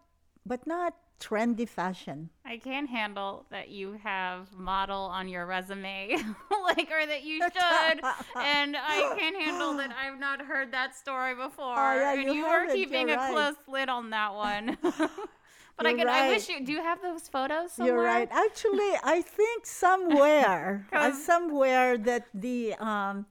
but 0.46 0.68
not 0.68 0.96
trendy 1.20 1.68
fashion. 1.68 2.30
I 2.46 2.58
can't 2.58 2.90
handle 2.90 3.46
that 3.50 3.70
you 3.70 4.00
have 4.04 4.54
model 4.58 5.02
on 5.02 5.28
your 5.28 5.46
resume, 5.46 6.18
like, 6.64 6.92
or 6.92 7.06
that 7.06 7.24
you 7.24 7.42
should. 7.42 7.54
and 8.36 8.76
I 8.78 9.16
can't 9.18 9.42
handle 9.42 9.74
that 9.78 9.92
I've 9.98 10.20
not 10.20 10.42
heard 10.42 10.72
that 10.72 10.96
story 10.96 11.36
before. 11.36 11.78
Oh, 11.78 11.96
yeah, 11.96 12.14
and 12.14 12.24
you, 12.24 12.34
you 12.34 12.44
were 12.48 12.68
keeping 12.74 13.10
a 13.10 13.16
right. 13.16 13.32
close 13.32 13.56
lid 13.68 13.90
on 13.90 14.10
that 14.12 14.34
one. 14.34 14.78
but 14.82 15.86
I 15.86 15.94
can, 15.94 16.08
Right. 16.08 16.24
I 16.24 16.30
wish 16.30 16.50
you. 16.50 16.64
Do 16.66 16.72
you 16.72 16.82
have 16.82 17.02
those 17.02 17.28
photos? 17.28 17.74
Somewhere? 17.74 17.96
You're 17.96 18.04
right. 18.04 18.30
Actually, 18.32 18.94
I 19.04 19.22
think 19.22 19.66
somewhere, 19.66 20.88
uh, 20.92 21.14
somewhere 21.14 21.98
that 21.98 22.28
the 22.34 22.76
um, 22.76 23.26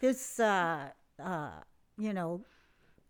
this 0.00 0.40
uh, 0.40 0.88
uh, 1.22 1.50
you 1.96 2.12
know, 2.12 2.42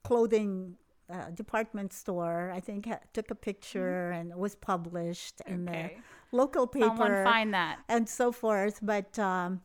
clothing 0.04 0.76
uh, 1.12 1.30
department 1.30 1.92
store. 1.92 2.52
I 2.54 2.60
think 2.60 2.86
ha- 2.86 3.00
took 3.12 3.30
a 3.30 3.34
picture 3.34 4.10
mm-hmm. 4.12 4.20
and 4.20 4.30
it 4.32 4.38
was 4.38 4.54
published 4.54 5.40
okay. 5.42 5.52
in 5.52 5.64
the 5.64 5.90
local 6.32 6.66
paper. 6.66 6.86
Someone 6.86 7.24
find 7.24 7.54
that 7.54 7.78
and 7.88 8.08
so 8.08 8.32
forth. 8.32 8.80
But 8.82 9.18
um, 9.18 9.62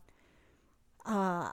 uh, 1.06 1.50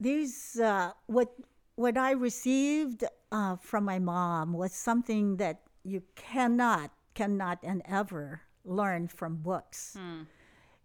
these 0.00 0.58
uh, 0.60 0.92
what 1.06 1.34
what 1.76 1.96
I 1.98 2.12
received 2.12 3.04
uh, 3.32 3.56
from 3.56 3.84
my 3.84 3.98
mom 3.98 4.52
was 4.52 4.72
something 4.72 5.36
that 5.36 5.62
you 5.84 6.02
cannot 6.14 6.90
cannot 7.14 7.58
and 7.62 7.82
ever 7.86 8.42
learn 8.64 9.08
from 9.08 9.36
books. 9.36 9.96
Hmm. 9.98 10.22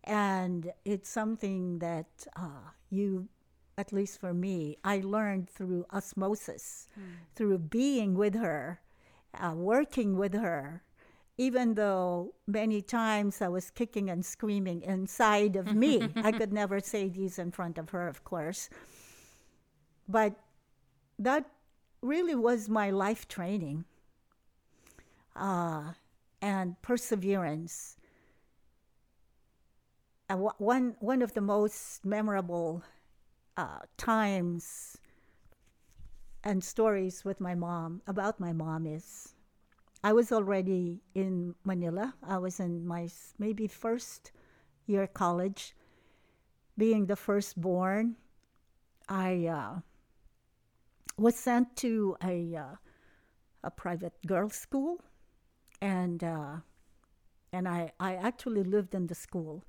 And 0.04 0.72
it's 0.86 1.10
something 1.10 1.80
that 1.80 2.08
uh, 2.36 2.72
you 2.90 3.28
at 3.80 3.94
least 3.94 4.20
for 4.20 4.34
me, 4.34 4.78
I 4.84 5.00
learned 5.00 5.50
through 5.50 5.86
osmosis, 5.90 6.90
mm. 7.00 7.04
through 7.34 7.60
being 7.60 8.14
with 8.16 8.36
her, 8.36 8.82
uh, 9.34 9.54
working 9.56 10.18
with 10.18 10.34
her. 10.34 10.84
Even 11.38 11.76
though 11.76 12.34
many 12.46 12.82
times 12.82 13.42
I 13.42 13.48
was 13.48 13.72
kicking 13.72 14.10
and 14.10 14.26
screaming 14.26 14.82
inside 14.82 15.56
of 15.56 15.74
me, 15.74 16.10
I 16.18 16.34
could 16.34 16.52
never 16.52 16.82
say 16.82 17.08
these 17.08 17.40
in 17.40 17.52
front 17.52 17.78
of 17.78 17.92
her, 17.92 18.10
of 18.10 18.26
course. 18.26 18.70
But 20.10 20.36
that 21.18 21.46
really 22.02 22.36
was 22.36 22.68
my 22.68 22.90
life 22.90 23.30
training 23.30 23.86
uh, 25.38 25.94
and 26.42 26.76
perseverance. 26.82 27.96
And 30.28 30.42
one, 30.58 30.98
one 31.00 31.22
of 31.22 31.34
the 31.34 31.42
most 31.42 32.06
memorable 32.06 32.84
uh, 33.60 33.80
times 33.98 34.98
and 36.46 36.64
stories 36.64 37.26
with 37.26 37.42
my 37.42 37.54
mom 37.54 38.02
about 38.08 38.40
my 38.40 38.54
mom 38.54 38.88
is 38.88 39.36
I 40.02 40.14
was 40.14 40.32
already 40.32 41.02
in 41.14 41.56
Manila. 41.66 42.14
I 42.24 42.38
was 42.38 42.62
in 42.62 42.88
my 42.88 43.10
maybe 43.38 43.68
first 43.68 44.32
year 44.88 45.08
college. 45.08 45.76
Being 46.78 47.08
the 47.08 47.18
firstborn, 47.18 48.16
I 49.10 49.48
uh, 49.48 49.80
was 51.18 51.36
sent 51.36 51.76
to 51.84 52.16
a 52.24 52.56
uh, 52.56 52.76
a 53.62 53.72
private 53.72 54.16
girls' 54.26 54.56
school, 54.56 55.02
and 55.82 56.24
uh, 56.24 56.64
and 57.52 57.68
I 57.68 57.92
I 58.00 58.16
actually 58.16 58.64
lived 58.64 58.96
in 58.96 59.08
the 59.08 59.16
school 59.16 59.66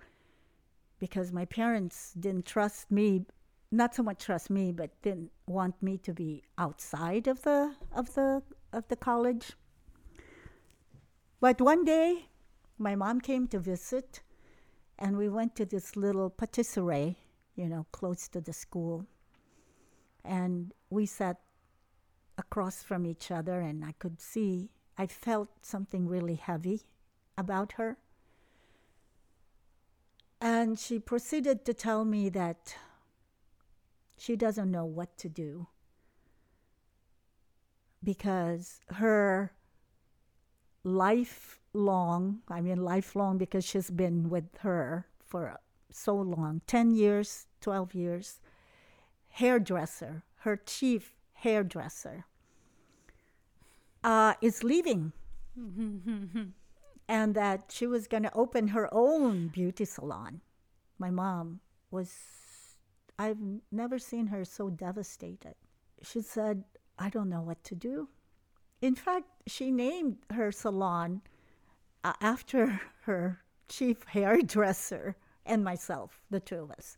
because 1.01 1.33
my 1.33 1.45
parents 1.45 2.15
didn't 2.15 2.47
trust 2.47 2.93
me, 2.93 3.27
not 3.73 3.95
so 3.95 4.03
much 4.03 4.25
trust 4.25 4.51
me, 4.51 4.73
but 4.73 4.91
didn't 5.03 5.31
want 5.47 5.81
me 5.83 5.97
to 5.99 6.13
be 6.13 6.43
outside 6.59 7.27
of 7.27 7.43
the 7.43 7.75
of 7.93 8.15
the 8.15 8.43
of 8.73 8.89
the 8.89 8.97
college. 8.97 9.53
But 11.41 11.61
one 11.61 11.85
day, 11.85 12.27
my 12.79 12.95
mom 12.95 13.21
came 13.21 13.47
to 13.49 13.59
visit, 13.59 14.21
and 14.99 15.17
we 15.17 15.29
went 15.29 15.57
to 15.57 15.65
this 15.65 15.97
little 15.97 16.31
patisserie, 16.31 17.17
you 17.55 17.69
know, 17.69 17.87
close 17.93 18.29
to 18.29 18.41
the 18.41 18.53
school. 18.53 19.07
And 20.25 20.75
we 20.91 21.07
sat 21.07 21.39
across 22.37 22.83
from 22.83 23.07
each 23.07 23.31
other, 23.31 23.61
and 23.61 23.85
I 23.85 23.93
could 23.93 24.21
see, 24.21 24.71
I 24.99 25.07
felt 25.07 25.49
something 25.63 26.07
really 26.07 26.35
heavy 26.35 26.83
about 27.39 27.73
her. 27.73 27.97
And 30.43 30.79
she 30.79 30.99
proceeded 30.99 31.65
to 31.65 31.75
tell 31.75 32.05
me 32.05 32.29
that 32.31 32.75
she 34.21 34.37
doesn't 34.37 34.71
know 34.71 34.85
what 34.85 35.17
to 35.17 35.29
do 35.31 35.67
because 38.05 38.81
her 38.91 39.53
lifelong, 40.85 42.41
I 42.47 42.61
mean, 42.61 42.85
lifelong 42.85 43.39
because 43.39 43.65
she's 43.65 43.91
been 43.91 44.29
with 44.29 44.59
her 44.59 45.07
for 45.27 45.59
so 45.91 46.15
long 46.15 46.61
10 46.67 46.93
years, 46.93 47.47
12 47.63 47.95
years, 47.95 48.41
hairdresser, 49.31 50.23
her 50.41 50.57
chief 50.57 51.15
hairdresser, 51.33 52.27
uh, 54.05 54.35
is 54.43 54.63
leaving. 54.63 55.13
and 57.09 57.35
that 57.35 57.65
she 57.71 57.87
was 57.87 58.07
going 58.07 58.23
to 58.23 58.35
open 58.35 58.69
her 58.69 58.93
own 58.93 59.49
beauty 59.49 59.87
salon. 59.87 60.43
My 60.99 61.11
mom 61.11 61.61
was, 61.91 62.13
I've 63.21 63.37
never 63.71 63.99
seen 63.99 64.29
her 64.29 64.47
so 64.47 64.71
devastated. 64.71 65.55
She 66.03 66.23
said, 66.23 66.65
I 66.99 67.11
don't 67.11 67.29
know 67.29 67.43
what 67.43 67.63
to 67.65 67.75
do. 67.75 68.09
In 68.81 68.95
fact, 68.95 69.27
she 69.47 69.71
named 69.71 70.17
her 70.31 70.51
salon 70.51 71.21
uh, 72.03 72.15
after 72.23 72.81
her 73.03 73.43
chief 73.69 74.05
hairdresser 74.05 75.17
and 75.45 75.63
myself, 75.63 76.23
the 76.31 76.41
two 76.41 76.63
of 76.63 76.71
us. 76.71 76.97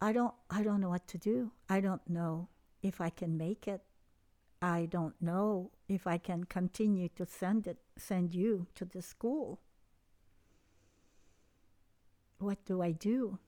I 0.00 0.12
don't 0.12 0.34
I 0.48 0.62
don't 0.62 0.80
know 0.80 0.90
what 0.90 1.08
to 1.08 1.18
do. 1.18 1.50
I 1.68 1.80
don't 1.80 2.08
know 2.08 2.46
if 2.82 3.00
I 3.00 3.10
can 3.10 3.36
make 3.36 3.66
it. 3.66 3.80
I 4.62 4.86
don't 4.86 5.20
know 5.20 5.72
if 5.88 6.06
I 6.06 6.18
can 6.18 6.44
continue 6.44 7.08
to 7.16 7.26
send 7.26 7.66
it 7.66 7.78
send 7.96 8.32
you 8.32 8.68
to 8.76 8.84
the 8.84 9.02
school. 9.02 9.58
What 12.38 12.64
do 12.64 12.80
I 12.80 12.92
do? 12.92 13.40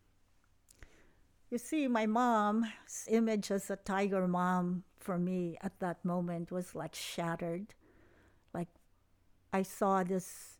You 1.56 1.60
see, 1.60 1.88
my 1.88 2.04
mom's 2.04 3.06
image 3.08 3.50
as 3.50 3.70
a 3.70 3.76
tiger 3.76 4.28
mom 4.28 4.84
for 5.00 5.16
me 5.16 5.56
at 5.62 5.80
that 5.80 6.04
moment 6.04 6.52
was 6.52 6.74
like 6.74 6.94
shattered. 6.94 7.72
Like 8.52 8.68
I 9.54 9.62
saw 9.62 10.04
this 10.04 10.58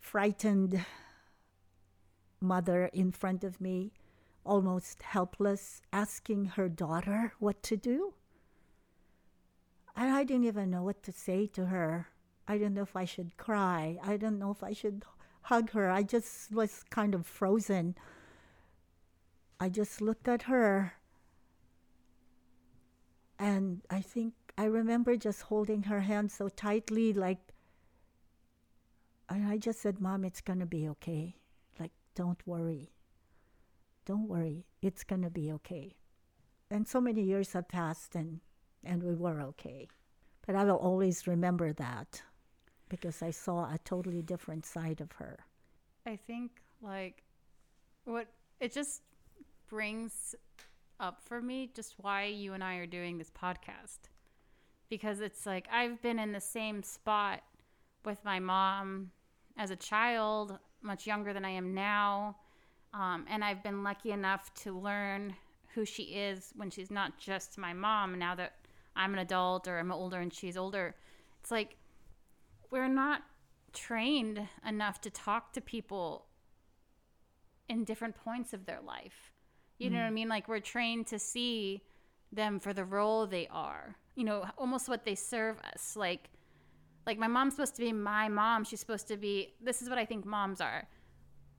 frightened 0.00 0.82
mother 2.40 2.86
in 2.94 3.12
front 3.12 3.44
of 3.44 3.60
me, 3.60 3.92
almost 4.42 5.02
helpless, 5.02 5.82
asking 5.92 6.46
her 6.46 6.70
daughter 6.70 7.34
what 7.38 7.62
to 7.64 7.76
do. 7.76 8.14
And 9.94 10.14
I 10.14 10.24
didn't 10.24 10.46
even 10.46 10.70
know 10.70 10.82
what 10.82 11.02
to 11.02 11.12
say 11.12 11.46
to 11.48 11.66
her. 11.66 12.08
I 12.48 12.56
didn't 12.56 12.72
know 12.72 12.84
if 12.84 12.96
I 12.96 13.04
should 13.04 13.36
cry. 13.36 13.98
I 14.02 14.12
didn't 14.12 14.38
know 14.38 14.52
if 14.52 14.62
I 14.62 14.72
should 14.72 15.04
hug 15.42 15.72
her. 15.72 15.90
I 15.90 16.02
just 16.02 16.54
was 16.54 16.84
kind 16.88 17.14
of 17.14 17.26
frozen. 17.26 17.96
I 19.58 19.68
just 19.68 20.00
looked 20.00 20.28
at 20.28 20.42
her 20.42 20.94
and 23.38 23.82
I 23.90 24.00
think 24.00 24.34
I 24.58 24.64
remember 24.64 25.16
just 25.16 25.42
holding 25.42 25.84
her 25.84 26.00
hand 26.00 26.30
so 26.32 26.48
tightly, 26.48 27.12
like, 27.12 27.38
and 29.28 29.46
I 29.46 29.58
just 29.58 29.80
said, 29.80 30.00
Mom, 30.00 30.24
it's 30.24 30.40
going 30.40 30.60
to 30.60 30.66
be 30.66 30.88
okay. 30.88 31.36
Like, 31.78 31.90
don't 32.14 32.40
worry. 32.46 32.92
Don't 34.06 34.28
worry. 34.28 34.64
It's 34.80 35.04
going 35.04 35.22
to 35.22 35.30
be 35.30 35.52
okay. 35.52 35.96
And 36.70 36.88
so 36.88 37.00
many 37.00 37.22
years 37.22 37.52
have 37.52 37.68
passed, 37.68 38.14
and, 38.14 38.40
and 38.82 39.02
we 39.02 39.14
were 39.14 39.42
okay. 39.42 39.88
But 40.46 40.54
I 40.54 40.64
will 40.64 40.76
always 40.76 41.26
remember 41.26 41.72
that 41.74 42.22
because 42.88 43.20
I 43.20 43.32
saw 43.32 43.64
a 43.64 43.78
totally 43.84 44.22
different 44.22 44.64
side 44.64 45.00
of 45.00 45.12
her. 45.12 45.40
I 46.06 46.16
think, 46.16 46.62
like, 46.80 47.24
what 48.04 48.28
it 48.60 48.72
just 48.72 49.02
brings 49.68 50.34
up 50.98 51.20
for 51.24 51.40
me 51.40 51.70
just 51.74 51.94
why 51.98 52.24
you 52.24 52.54
and 52.54 52.64
I 52.64 52.76
are 52.76 52.86
doing 52.86 53.18
this 53.18 53.30
podcast. 53.30 54.08
Because 54.88 55.20
it's 55.20 55.46
like 55.46 55.66
I've 55.72 56.00
been 56.00 56.18
in 56.18 56.32
the 56.32 56.40
same 56.40 56.82
spot 56.82 57.42
with 58.04 58.24
my 58.24 58.38
mom 58.38 59.10
as 59.56 59.70
a 59.70 59.76
child, 59.76 60.58
much 60.82 61.06
younger 61.06 61.32
than 61.32 61.44
I 61.44 61.50
am 61.50 61.74
now. 61.74 62.36
Um, 62.94 63.26
and 63.28 63.44
I've 63.44 63.62
been 63.62 63.82
lucky 63.82 64.12
enough 64.12 64.54
to 64.62 64.78
learn 64.78 65.34
who 65.74 65.84
she 65.84 66.04
is 66.04 66.52
when 66.56 66.70
she's 66.70 66.90
not 66.90 67.18
just 67.18 67.58
my 67.58 67.72
mom. 67.72 68.18
Now 68.18 68.34
that 68.36 68.54
I'm 68.94 69.12
an 69.12 69.18
adult 69.18 69.68
or 69.68 69.78
I'm 69.78 69.92
older 69.92 70.18
and 70.18 70.32
she's 70.32 70.56
older, 70.56 70.94
it's 71.40 71.50
like 71.50 71.76
we're 72.70 72.88
not 72.88 73.22
trained 73.72 74.48
enough 74.66 75.00
to 75.02 75.10
talk 75.10 75.52
to 75.52 75.60
people 75.60 76.26
in 77.68 77.84
different 77.84 78.16
points 78.16 78.52
of 78.52 78.64
their 78.64 78.80
life. 78.80 79.32
You 79.78 79.90
mm. 79.90 79.92
know 79.92 79.98
what 79.98 80.06
I 80.06 80.10
mm. 80.10 80.14
mean? 80.14 80.28
Like 80.28 80.48
we're 80.48 80.60
trained 80.60 81.06
to 81.08 81.18
see 81.18 81.82
them 82.32 82.58
for 82.60 82.72
the 82.72 82.84
role 82.84 83.26
they 83.26 83.48
are. 83.48 83.96
You 84.14 84.24
know, 84.24 84.46
almost 84.56 84.88
what 84.88 85.04
they 85.04 85.14
serve 85.14 85.58
us. 85.74 85.96
Like 85.96 86.30
like 87.06 87.18
my 87.18 87.28
mom's 87.28 87.54
supposed 87.54 87.76
to 87.76 87.82
be 87.82 87.92
my 87.92 88.28
mom. 88.28 88.64
She's 88.64 88.80
supposed 88.80 89.08
to 89.08 89.16
be 89.16 89.54
this 89.62 89.82
is 89.82 89.88
what 89.88 89.98
I 89.98 90.04
think 90.04 90.24
moms 90.24 90.60
are. 90.60 90.88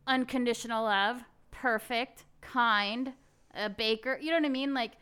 Unconditional 0.06 0.84
love, 0.84 1.22
perfect, 1.52 2.26
kind, 2.42 3.14
a 3.54 3.70
baker. 3.70 4.18
You 4.22 4.32
know 4.32 4.38
what 4.38 4.46
I 4.46 4.50
mean? 4.50 4.74
Like 4.74 4.94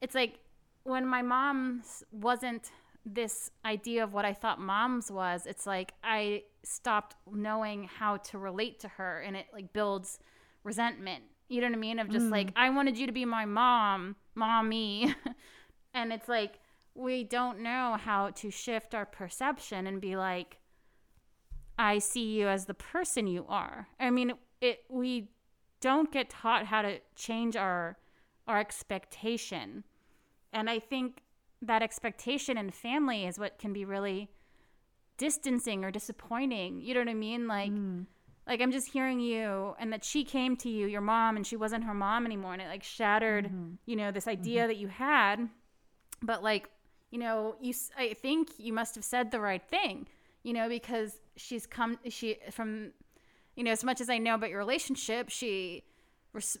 it's 0.00 0.14
like 0.14 0.40
when 0.84 1.06
my 1.06 1.22
mom 1.22 1.82
wasn't 2.12 2.70
this 3.04 3.50
idea 3.64 4.02
of 4.02 4.12
what 4.12 4.24
I 4.24 4.32
thought 4.32 4.60
moms 4.60 5.10
was, 5.10 5.46
it's 5.46 5.66
like 5.66 5.94
I 6.02 6.42
stopped 6.64 7.14
knowing 7.32 7.84
how 7.84 8.16
to 8.18 8.38
relate 8.38 8.80
to 8.80 8.88
her 8.88 9.20
and 9.20 9.36
it 9.36 9.46
like 9.52 9.72
builds 9.72 10.18
resentment 10.64 11.22
you 11.48 11.60
know 11.60 11.68
what 11.68 11.76
I 11.76 11.78
mean? 11.78 11.98
Of 11.98 12.10
just 12.10 12.26
mm. 12.26 12.30
like, 12.30 12.52
I 12.56 12.70
wanted 12.70 12.98
you 12.98 13.06
to 13.06 13.12
be 13.12 13.24
my 13.24 13.44
mom, 13.44 14.16
mommy. 14.34 15.14
and 15.94 16.12
it's 16.12 16.28
like, 16.28 16.58
we 16.94 17.24
don't 17.24 17.60
know 17.60 17.96
how 18.02 18.30
to 18.30 18.50
shift 18.50 18.94
our 18.94 19.06
perception 19.06 19.86
and 19.86 20.00
be 20.00 20.16
like, 20.16 20.58
I 21.78 21.98
see 21.98 22.38
you 22.38 22.48
as 22.48 22.64
the 22.64 22.74
person 22.74 23.26
you 23.26 23.44
are. 23.48 23.88
I 24.00 24.10
mean, 24.10 24.32
it, 24.60 24.84
we 24.88 25.28
don't 25.80 26.10
get 26.10 26.30
taught 26.30 26.66
how 26.66 26.82
to 26.82 26.98
change 27.14 27.54
our 27.56 27.98
our 28.48 28.60
expectation. 28.60 29.82
And 30.52 30.70
I 30.70 30.78
think 30.78 31.22
that 31.60 31.82
expectation 31.82 32.56
in 32.56 32.70
family 32.70 33.26
is 33.26 33.38
what 33.38 33.58
can 33.58 33.72
be 33.72 33.84
really 33.84 34.30
distancing 35.18 35.84
or 35.84 35.90
disappointing. 35.90 36.80
You 36.80 36.94
know 36.94 37.00
what 37.00 37.08
I 37.08 37.14
mean? 37.14 37.48
Like 37.48 37.72
mm 37.72 38.06
like 38.46 38.60
i'm 38.60 38.72
just 38.72 38.88
hearing 38.88 39.20
you 39.20 39.74
and 39.78 39.92
that 39.92 40.04
she 40.04 40.24
came 40.24 40.56
to 40.56 40.68
you 40.68 40.86
your 40.86 41.00
mom 41.00 41.36
and 41.36 41.46
she 41.46 41.56
wasn't 41.56 41.82
her 41.84 41.94
mom 41.94 42.26
anymore 42.26 42.52
and 42.52 42.62
it 42.62 42.68
like 42.68 42.82
shattered 42.82 43.46
mm-hmm. 43.46 43.72
you 43.86 43.96
know 43.96 44.10
this 44.10 44.28
idea 44.28 44.62
mm-hmm. 44.62 44.68
that 44.68 44.76
you 44.76 44.88
had 44.88 45.48
but 46.22 46.42
like 46.42 46.68
you 47.10 47.18
know 47.18 47.56
you 47.60 47.72
i 47.98 48.14
think 48.14 48.50
you 48.58 48.72
must 48.72 48.94
have 48.94 49.04
said 49.04 49.30
the 49.30 49.40
right 49.40 49.62
thing 49.68 50.06
you 50.42 50.52
know 50.52 50.68
because 50.68 51.20
she's 51.36 51.66
come 51.66 51.98
she 52.08 52.36
from 52.50 52.92
you 53.54 53.64
know 53.64 53.70
as 53.70 53.84
much 53.84 54.00
as 54.00 54.08
i 54.08 54.18
know 54.18 54.34
about 54.34 54.50
your 54.50 54.58
relationship 54.58 55.28
she 55.28 55.82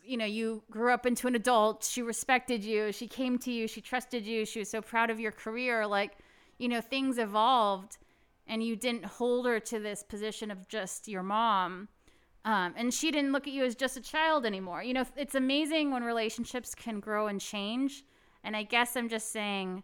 you 0.04 0.16
know, 0.16 0.24
you 0.24 0.62
grew 0.70 0.92
up 0.92 1.06
into 1.06 1.26
an 1.26 1.34
adult. 1.34 1.84
She 1.84 2.02
respected 2.02 2.64
you. 2.64 2.92
She 2.92 3.06
came 3.06 3.38
to 3.38 3.52
you. 3.52 3.66
She 3.68 3.80
trusted 3.80 4.26
you. 4.26 4.44
She 4.44 4.58
was 4.58 4.70
so 4.70 4.80
proud 4.80 5.10
of 5.10 5.20
your 5.20 5.32
career. 5.32 5.86
Like, 5.86 6.18
you 6.58 6.68
know, 6.68 6.80
things 6.80 7.18
evolved 7.18 7.98
and 8.46 8.62
you 8.62 8.76
didn't 8.76 9.04
hold 9.04 9.46
her 9.46 9.60
to 9.60 9.78
this 9.78 10.02
position 10.02 10.50
of 10.50 10.68
just 10.68 11.08
your 11.08 11.22
mom. 11.22 11.88
Um, 12.44 12.74
and 12.76 12.94
she 12.94 13.10
didn't 13.10 13.32
look 13.32 13.48
at 13.48 13.52
you 13.52 13.64
as 13.64 13.74
just 13.74 13.96
a 13.96 14.00
child 14.00 14.46
anymore. 14.46 14.82
You 14.82 14.94
know, 14.94 15.04
it's 15.16 15.34
amazing 15.34 15.90
when 15.90 16.04
relationships 16.04 16.74
can 16.74 17.00
grow 17.00 17.26
and 17.26 17.40
change. 17.40 18.04
And 18.44 18.56
I 18.56 18.62
guess 18.62 18.96
I'm 18.96 19.08
just 19.08 19.32
saying, 19.32 19.82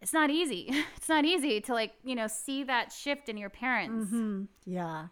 it's 0.00 0.12
not 0.12 0.30
easy. 0.30 0.72
It's 0.96 1.08
not 1.08 1.24
easy 1.24 1.60
to 1.60 1.74
like, 1.74 1.92
you 2.04 2.14
know, 2.14 2.28
see 2.28 2.62
that 2.64 2.92
shift 2.92 3.28
in 3.28 3.36
your 3.36 3.50
parents. 3.50 4.06
Mm-hmm. 4.06 4.44
Yeah. 4.64 5.08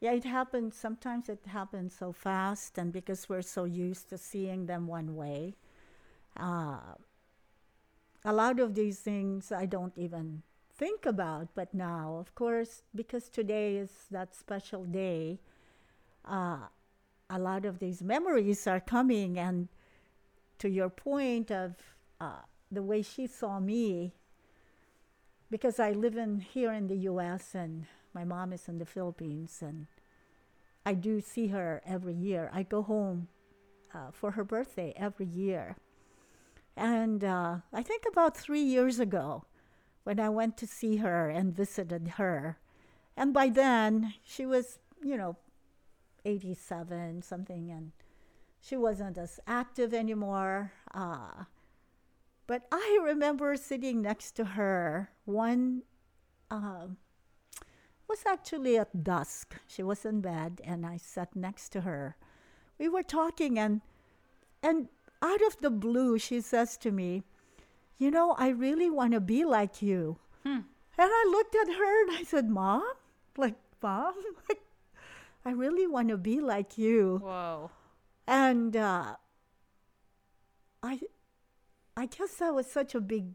Yeah, 0.00 0.12
it 0.12 0.24
happens. 0.24 0.76
Sometimes 0.76 1.28
it 1.28 1.40
happens 1.46 1.96
so 1.98 2.12
fast, 2.12 2.78
and 2.78 2.92
because 2.92 3.28
we're 3.28 3.42
so 3.42 3.64
used 3.64 4.08
to 4.10 4.18
seeing 4.18 4.66
them 4.66 4.86
one 4.86 5.16
way, 5.16 5.56
uh, 6.38 6.78
a 8.24 8.32
lot 8.32 8.60
of 8.60 8.74
these 8.74 9.00
things 9.00 9.50
I 9.50 9.66
don't 9.66 9.92
even 9.96 10.42
think 10.78 11.04
about. 11.04 11.48
But 11.54 11.74
now, 11.74 12.16
of 12.18 12.34
course, 12.34 12.82
because 12.94 13.28
today 13.28 13.76
is 13.76 13.90
that 14.10 14.34
special 14.34 14.84
day, 14.84 15.40
uh, 16.24 16.58
a 17.28 17.38
lot 17.38 17.66
of 17.66 17.78
these 17.78 18.02
memories 18.02 18.66
are 18.66 18.80
coming. 18.80 19.38
And 19.38 19.68
to 20.58 20.68
your 20.68 20.88
point 20.88 21.50
of 21.50 21.74
uh, 22.20 22.42
the 22.70 22.82
way 22.82 23.02
she 23.02 23.26
saw 23.26 23.60
me, 23.60 24.14
because 25.50 25.80
I 25.80 25.92
live 25.92 26.16
in 26.16 26.40
here 26.40 26.72
in 26.72 26.86
the 26.86 26.96
U.S. 27.10 27.54
and 27.54 27.86
my 28.14 28.24
mom 28.24 28.52
is 28.52 28.68
in 28.68 28.78
the 28.78 28.86
Philippines, 28.86 29.58
and 29.62 29.86
I 30.84 30.94
do 30.94 31.20
see 31.20 31.48
her 31.48 31.82
every 31.86 32.14
year. 32.14 32.50
I 32.52 32.62
go 32.62 32.82
home 32.82 33.28
uh, 33.94 34.10
for 34.12 34.32
her 34.32 34.44
birthday 34.44 34.92
every 34.96 35.26
year. 35.26 35.76
And 36.76 37.24
uh, 37.24 37.56
I 37.72 37.82
think 37.82 38.04
about 38.10 38.36
three 38.36 38.62
years 38.62 39.00
ago, 39.00 39.44
when 40.08 40.18
I 40.18 40.30
went 40.30 40.56
to 40.56 40.66
see 40.66 40.96
her 40.96 41.28
and 41.28 41.54
visited 41.54 42.12
her, 42.16 42.56
and 43.14 43.34
by 43.34 43.50
then 43.50 44.14
she 44.24 44.46
was, 44.46 44.78
you 45.04 45.18
know, 45.18 45.36
87 46.24 47.20
something, 47.20 47.70
and 47.70 47.92
she 48.58 48.74
wasn't 48.74 49.18
as 49.18 49.38
active 49.46 49.92
anymore. 49.92 50.72
Uh, 50.94 51.44
but 52.46 52.66
I 52.72 53.00
remember 53.04 53.54
sitting 53.56 54.00
next 54.00 54.32
to 54.36 54.46
her 54.56 55.10
one 55.26 55.82
um, 56.50 56.96
was 58.08 58.24
actually 58.26 58.78
at 58.78 59.04
dusk. 59.04 59.56
She 59.66 59.82
was 59.82 60.06
in 60.06 60.22
bed, 60.22 60.62
and 60.64 60.86
I 60.86 60.96
sat 60.96 61.36
next 61.36 61.68
to 61.72 61.82
her. 61.82 62.16
We 62.78 62.88
were 62.88 63.02
talking, 63.02 63.58
and 63.58 63.82
and 64.62 64.88
out 65.20 65.42
of 65.42 65.58
the 65.60 65.68
blue, 65.68 66.18
she 66.18 66.40
says 66.40 66.78
to 66.78 66.90
me, 66.90 67.24
"You 67.98 68.10
know, 68.10 68.34
I 68.38 68.48
really 68.48 68.90
want 68.90 69.12
to 69.12 69.20
be 69.20 69.44
like 69.44 69.82
you." 69.82 70.18
Hmm. 70.44 70.60
And 71.00 71.10
I 71.12 71.28
looked 71.30 71.54
at 71.54 71.68
her 71.68 72.02
and 72.02 72.16
I 72.16 72.22
said, 72.22 72.48
"Mom, 72.48 72.82
like 73.36 73.56
mom, 73.82 74.14
like, 74.48 74.62
I 75.44 75.50
really 75.50 75.86
want 75.86 76.08
to 76.08 76.16
be 76.16 76.40
like 76.40 76.78
you." 76.78 77.20
Whoa. 77.22 77.70
And 78.26 78.76
uh, 78.76 79.16
I, 80.82 81.00
I 81.96 82.06
guess 82.06 82.34
that 82.36 82.54
was 82.54 82.66
such 82.66 82.94
a 82.94 83.00
big. 83.00 83.34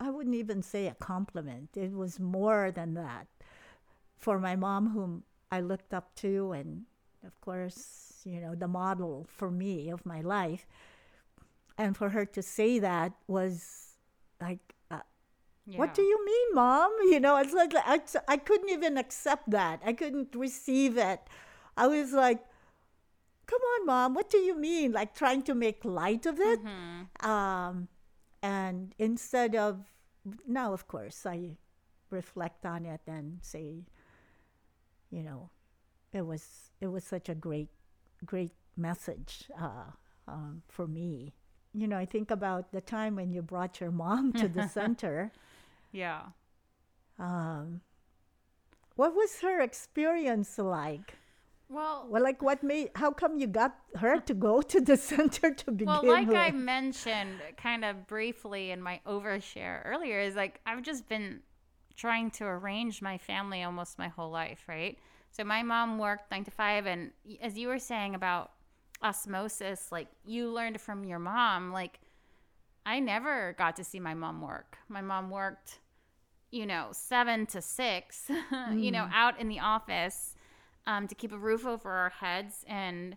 I 0.00 0.10
wouldn't 0.10 0.34
even 0.34 0.62
say 0.62 0.86
a 0.86 0.94
compliment. 0.94 1.70
It 1.76 1.92
was 1.92 2.18
more 2.18 2.70
than 2.70 2.94
that 2.94 3.26
for 4.18 4.38
my 4.38 4.56
mom, 4.56 4.90
whom 4.90 5.22
I 5.52 5.60
looked 5.60 5.94
up 5.94 6.14
to, 6.16 6.52
and 6.52 6.84
of 7.26 7.40
course, 7.40 8.22
you 8.24 8.40
know, 8.40 8.54
the 8.54 8.68
model 8.68 9.26
for 9.28 9.50
me 9.50 9.90
of 9.90 10.04
my 10.06 10.20
life. 10.20 10.66
And 11.76 11.96
for 11.96 12.08
her 12.10 12.24
to 12.26 12.42
say 12.42 12.78
that 12.78 13.12
was 13.26 13.83
like, 14.40 14.74
uh, 14.90 15.00
yeah. 15.66 15.78
what 15.78 15.94
do 15.94 16.02
you 16.02 16.24
mean, 16.24 16.54
mom? 16.54 16.92
You 17.10 17.20
know, 17.20 17.36
it's 17.36 17.52
like 17.52 17.72
I, 17.74 18.00
I 18.28 18.36
couldn't 18.36 18.70
even 18.70 18.96
accept 18.96 19.50
that. 19.50 19.80
I 19.84 19.92
couldn't 19.92 20.34
receive 20.34 20.96
it. 20.98 21.20
I 21.76 21.86
was 21.86 22.12
like, 22.12 22.44
come 23.46 23.60
on, 23.60 23.86
mom, 23.86 24.14
what 24.14 24.30
do 24.30 24.38
you 24.38 24.56
mean? 24.56 24.92
Like 24.92 25.14
trying 25.14 25.42
to 25.42 25.54
make 25.54 25.84
light 25.84 26.26
of 26.26 26.38
it. 26.40 26.60
Mm-hmm. 26.64 27.30
Um, 27.30 27.88
and 28.42 28.94
instead 28.98 29.54
of, 29.54 29.80
now, 30.46 30.72
of 30.72 30.86
course, 30.86 31.26
I 31.26 31.56
reflect 32.10 32.64
on 32.64 32.86
it 32.86 33.00
and 33.06 33.38
say, 33.42 33.84
you 35.10 35.22
know, 35.22 35.50
it 36.12 36.24
was 36.26 36.70
it 36.80 36.86
was 36.86 37.04
such 37.04 37.28
a 37.28 37.34
great 37.34 37.68
great 38.24 38.52
message 38.76 39.50
uh, 39.60 39.90
um, 40.26 40.62
for 40.68 40.86
me. 40.86 41.34
You 41.74 41.88
know, 41.88 41.98
I 41.98 42.06
think 42.06 42.30
about 42.30 42.72
the 42.72 42.80
time 42.80 43.16
when 43.16 43.32
you 43.32 43.42
brought 43.42 43.80
your 43.80 43.90
mom 43.90 44.32
to 44.34 44.48
the 44.48 44.68
center. 44.78 45.32
Yeah. 45.92 46.22
Um, 47.18 47.80
what 48.96 49.14
was 49.14 49.40
her 49.40 49.60
experience 49.60 50.56
like? 50.58 51.14
Well, 51.68 52.06
well, 52.08 52.22
like 52.22 52.42
what 52.42 52.62
made? 52.62 52.90
How 52.94 53.10
come 53.10 53.38
you 53.38 53.46
got 53.46 53.74
her 53.96 54.20
to 54.20 54.34
go 54.34 54.62
to 54.62 54.80
the 54.80 54.96
center 55.12 55.52
to 55.52 55.72
begin 55.72 55.92
with? 55.92 56.02
Well, 56.02 56.12
like 56.12 56.28
with? 56.28 56.36
I 56.36 56.50
mentioned, 56.50 57.40
kind 57.56 57.84
of 57.84 58.06
briefly 58.06 58.70
in 58.70 58.80
my 58.80 59.00
overshare 59.06 59.84
earlier, 59.84 60.20
is 60.20 60.36
like 60.36 60.60
I've 60.66 60.82
just 60.82 61.08
been 61.08 61.40
trying 61.96 62.30
to 62.32 62.44
arrange 62.44 63.02
my 63.02 63.18
family 63.18 63.62
almost 63.62 63.98
my 63.98 64.08
whole 64.08 64.30
life, 64.30 64.64
right? 64.68 64.98
So 65.30 65.42
my 65.42 65.62
mom 65.62 65.98
worked 65.98 66.30
nine 66.30 66.44
to 66.44 66.50
five, 66.50 66.86
and 66.86 67.10
as 67.40 67.58
you 67.58 67.68
were 67.68 67.78
saying 67.78 68.14
about 68.14 68.52
osmosis, 69.04 69.92
like 69.92 70.08
you 70.24 70.50
learned 70.50 70.80
from 70.80 71.04
your 71.04 71.18
mom, 71.18 71.72
like 71.72 72.00
I 72.86 73.00
never 73.00 73.54
got 73.58 73.76
to 73.76 73.84
see 73.84 74.00
my 74.00 74.14
mom 74.14 74.40
work. 74.40 74.78
My 74.88 75.00
mom 75.00 75.30
worked, 75.30 75.80
you 76.50 76.66
know, 76.66 76.88
seven 76.92 77.46
to 77.46 77.62
six, 77.62 78.30
mm. 78.30 78.82
you 78.82 78.90
know, 78.90 79.04
mm. 79.04 79.10
out 79.12 79.38
in 79.38 79.48
the 79.48 79.60
office 79.60 80.34
um, 80.86 81.06
to 81.08 81.14
keep 81.14 81.32
a 81.32 81.38
roof 81.38 81.66
over 81.66 81.90
our 81.90 82.10
heads. 82.10 82.64
And, 82.66 83.16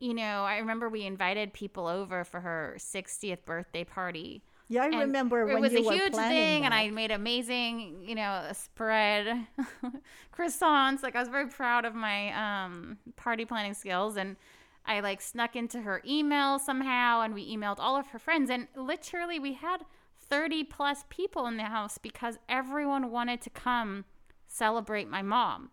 you 0.00 0.14
know, 0.14 0.44
I 0.44 0.58
remember 0.58 0.88
we 0.88 1.04
invited 1.04 1.52
people 1.52 1.86
over 1.86 2.24
for 2.24 2.40
her 2.40 2.76
60th 2.78 3.44
birthday 3.44 3.84
party. 3.84 4.42
Yeah, 4.68 4.84
I 4.84 4.86
and 4.86 4.98
remember 5.00 5.48
it 5.50 5.60
was 5.60 5.74
a 5.74 5.82
huge 5.82 6.14
thing, 6.14 6.62
that. 6.62 6.66
and 6.66 6.72
I 6.72 6.88
made 6.88 7.10
amazing, 7.10 8.04
you 8.06 8.14
know, 8.14 8.48
spread 8.54 9.46
croissants. 10.34 11.02
Like 11.02 11.14
I 11.14 11.20
was 11.20 11.28
very 11.28 11.48
proud 11.48 11.84
of 11.84 11.94
my 11.94 12.32
um, 12.64 12.96
party 13.16 13.44
planning 13.44 13.74
skills, 13.74 14.16
and 14.16 14.34
I 14.84 15.00
like 15.00 15.20
snuck 15.20 15.56
into 15.56 15.82
her 15.82 16.02
email 16.06 16.58
somehow, 16.58 17.20
and 17.20 17.34
we 17.34 17.54
emailed 17.54 17.78
all 17.78 17.96
of 17.96 18.08
her 18.08 18.18
friends, 18.18 18.50
and 18.50 18.68
literally 18.76 19.38
we 19.38 19.54
had 19.54 19.84
thirty 20.18 20.64
plus 20.64 21.04
people 21.08 21.46
in 21.46 21.56
the 21.56 21.64
house 21.64 21.98
because 21.98 22.38
everyone 22.48 23.10
wanted 23.10 23.40
to 23.42 23.50
come 23.50 24.04
celebrate 24.46 25.08
my 25.08 25.22
mom, 25.22 25.70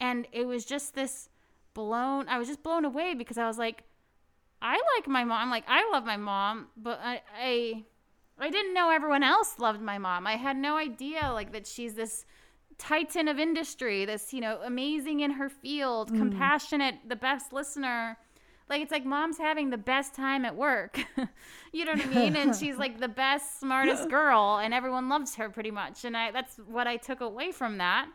and 0.00 0.26
it 0.32 0.46
was 0.46 0.64
just 0.64 0.94
this 0.94 1.28
blown. 1.74 2.28
I 2.28 2.38
was 2.38 2.48
just 2.48 2.62
blown 2.62 2.84
away 2.84 3.14
because 3.14 3.38
I 3.38 3.46
was 3.46 3.58
like, 3.58 3.84
I 4.60 4.80
like 4.96 5.06
my 5.06 5.24
mom. 5.24 5.50
Like 5.50 5.64
I 5.68 5.88
love 5.92 6.04
my 6.04 6.16
mom, 6.16 6.68
but 6.76 7.00
I, 7.02 7.22
I 7.40 7.84
I 8.38 8.50
didn't 8.50 8.74
know 8.74 8.90
everyone 8.90 9.22
else 9.22 9.58
loved 9.58 9.80
my 9.80 9.98
mom. 9.98 10.26
I 10.26 10.36
had 10.36 10.56
no 10.56 10.76
idea 10.76 11.30
like 11.32 11.52
that 11.52 11.66
she's 11.66 11.94
this 11.94 12.24
titan 12.78 13.28
of 13.28 13.38
industry, 13.38 14.06
this, 14.06 14.32
you 14.32 14.40
know, 14.40 14.58
amazing 14.64 15.20
in 15.20 15.32
her 15.32 15.50
field, 15.50 16.10
mm. 16.10 16.16
compassionate, 16.16 16.96
the 17.06 17.16
best 17.16 17.52
listener. 17.52 18.16
Like 18.70 18.82
it's 18.82 18.92
like 18.92 19.04
mom's 19.04 19.36
having 19.36 19.70
the 19.70 19.76
best 19.76 20.14
time 20.14 20.44
at 20.44 20.56
work. 20.56 21.00
you 21.72 21.84
know 21.84 21.92
what 21.92 22.02
I 22.02 22.06
mean? 22.06 22.36
and 22.36 22.54
she's 22.54 22.76
like 22.76 23.00
the 23.00 23.08
best, 23.08 23.60
smartest 23.60 24.08
girl 24.08 24.60
and 24.62 24.72
everyone 24.72 25.08
loves 25.08 25.34
her 25.34 25.50
pretty 25.50 25.72
much. 25.72 26.04
And 26.04 26.16
I 26.16 26.30
that's 26.30 26.56
what 26.56 26.86
I 26.86 26.96
took 26.96 27.20
away 27.20 27.52
from 27.52 27.78
that. 27.78 28.08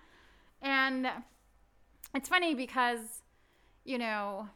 And 0.61 1.07
it's 2.15 2.29
funny 2.29 2.55
because 2.55 3.21
you 3.83 3.99
know, 3.99 4.49